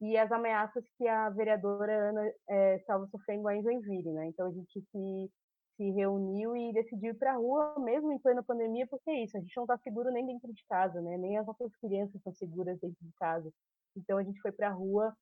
e 0.00 0.16
as 0.16 0.30
ameaças 0.30 0.84
que 0.96 1.08
a 1.08 1.28
vereadora 1.30 2.10
Ana 2.10 2.32
é, 2.48 2.76
estava 2.76 3.08
sofrendo 3.08 3.50
em 3.50 3.60
Joinville, 3.60 4.12
né, 4.12 4.26
então 4.28 4.46
a 4.46 4.52
gente 4.52 4.80
se, 4.80 5.30
se 5.76 5.90
reuniu 5.90 6.56
e 6.56 6.72
decidiu 6.72 7.10
ir 7.10 7.18
para 7.18 7.32
a 7.32 7.36
rua, 7.36 7.74
mesmo 7.80 8.12
em 8.12 8.20
plena 8.20 8.40
pandemia, 8.40 8.86
porque 8.86 9.10
é 9.10 9.24
isso, 9.24 9.36
a 9.36 9.40
gente 9.40 9.56
não 9.56 9.64
está 9.64 9.76
seguro 9.78 10.08
nem 10.12 10.24
dentro 10.24 10.52
de 10.52 10.64
casa, 10.68 11.00
né, 11.00 11.18
nem 11.18 11.36
as 11.38 11.44
nossas 11.46 11.74
crianças 11.76 12.14
estão 12.14 12.32
seguras 12.34 12.78
dentro 12.78 13.04
de 13.04 13.12
casa, 13.18 13.50
então 13.96 14.16
a 14.16 14.22
gente 14.22 14.40
foi 14.40 14.52
para 14.52 14.68
a 14.68 14.72
rua 14.72 15.12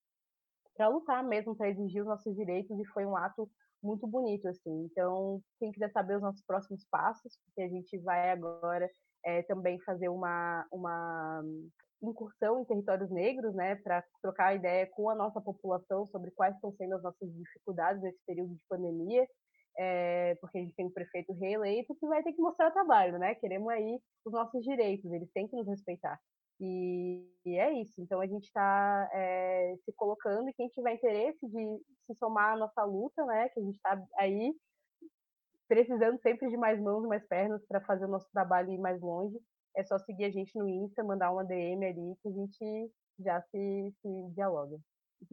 para 0.77 0.89
lutar 0.89 1.25
mesmo, 1.25 1.57
para 1.57 1.69
exigir 1.69 2.03
os 2.03 2.09
nossos 2.09 2.35
direitos, 2.35 2.79
e 2.79 2.85
foi 2.87 3.05
um 3.05 3.17
ato 3.17 3.49
muito 3.83 4.07
bonito, 4.07 4.49
assim. 4.49 4.85
Então, 4.85 5.41
quem 5.59 5.73
quiser 5.73 5.91
saber 5.91 6.17
os 6.17 6.23
nossos 6.23 6.43
próximos 6.45 6.85
passos, 6.91 7.39
porque 7.45 7.63
a 7.63 7.69
gente 7.69 7.99
vai 7.99 8.31
agora 8.31 8.91
é, 9.25 9.43
também 9.43 9.81
fazer 9.81 10.09
uma, 10.09 10.67
uma 10.73 11.43
incursão 12.03 12.61
em 12.61 12.65
territórios 12.65 13.11
negros, 13.11 13.55
né, 13.55 13.77
para 13.77 14.05
trocar 14.23 14.55
ideia 14.55 14.87
com 14.87 15.09
a 15.09 15.15
nossa 15.15 15.41
população 15.41 16.07
sobre 16.07 16.31
quais 16.33 16.55
estão 16.55 16.73
sendo 16.73 16.95
as 16.95 17.03
nossas 17.03 17.29
dificuldades 17.33 18.03
nesse 18.03 18.19
período 18.27 18.55
de 18.55 18.61
pandemia, 18.69 19.27
é, 19.79 20.35
porque 20.41 20.59
a 20.59 20.61
gente 20.63 20.75
tem 20.75 20.87
um 20.87 20.93
prefeito 20.93 21.33
reeleito 21.35 21.95
que 21.97 22.07
vai 22.07 22.23
ter 22.23 22.33
que 22.33 22.41
mostrar 22.41 22.71
trabalho, 22.71 23.19
né? 23.19 23.35
Queremos 23.35 23.69
aí 23.69 24.01
os 24.25 24.33
nossos 24.33 24.63
direitos, 24.63 25.11
eles 25.13 25.31
têm 25.33 25.47
que 25.47 25.57
nos 25.57 25.67
respeitar. 25.67 26.19
E, 26.61 27.29
e, 27.45 27.57
é 27.59 27.73
isso. 27.81 28.01
Então 28.01 28.21
a 28.21 28.27
gente 28.27 28.45
está 28.45 29.09
é, 29.13 29.75
se 29.85 29.93
colocando 29.93 30.49
e 30.49 30.55
quem 30.55 30.69
tiver 30.69 30.95
interesse 30.95 31.47
de 31.47 31.81
se 32.07 32.15
somar 32.15 32.55
à 32.55 32.57
nossa 32.57 32.83
luta, 32.85 33.25
né? 33.27 33.49
Que 33.51 33.61
a 33.61 33.63
gente 33.63 33.77
está 33.77 34.03
aí 34.17 34.55
precisando 35.69 36.19
sempre 36.21 36.49
de 36.49 36.57
mais 36.57 36.81
mãos 36.81 37.07
mais 37.07 37.27
pernas 37.27 37.65
para 37.67 37.81
fazer 37.81 38.07
o 38.07 38.11
nosso 38.11 38.31
trabalho 38.33 38.71
ir 38.71 38.79
mais 38.79 39.01
longe. 39.01 39.37
É 39.77 39.85
só 39.85 39.99
seguir 39.99 40.25
a 40.25 40.31
gente 40.31 40.57
no 40.59 40.69
Insta, 40.69 41.05
mandar 41.05 41.31
uma 41.31 41.45
DM 41.45 41.85
ali 41.85 42.17
que 42.23 42.29
a 42.29 42.33
gente 42.33 42.93
já 43.19 43.43
se, 43.43 43.95
se 44.01 44.09
dialoga. 44.35 44.79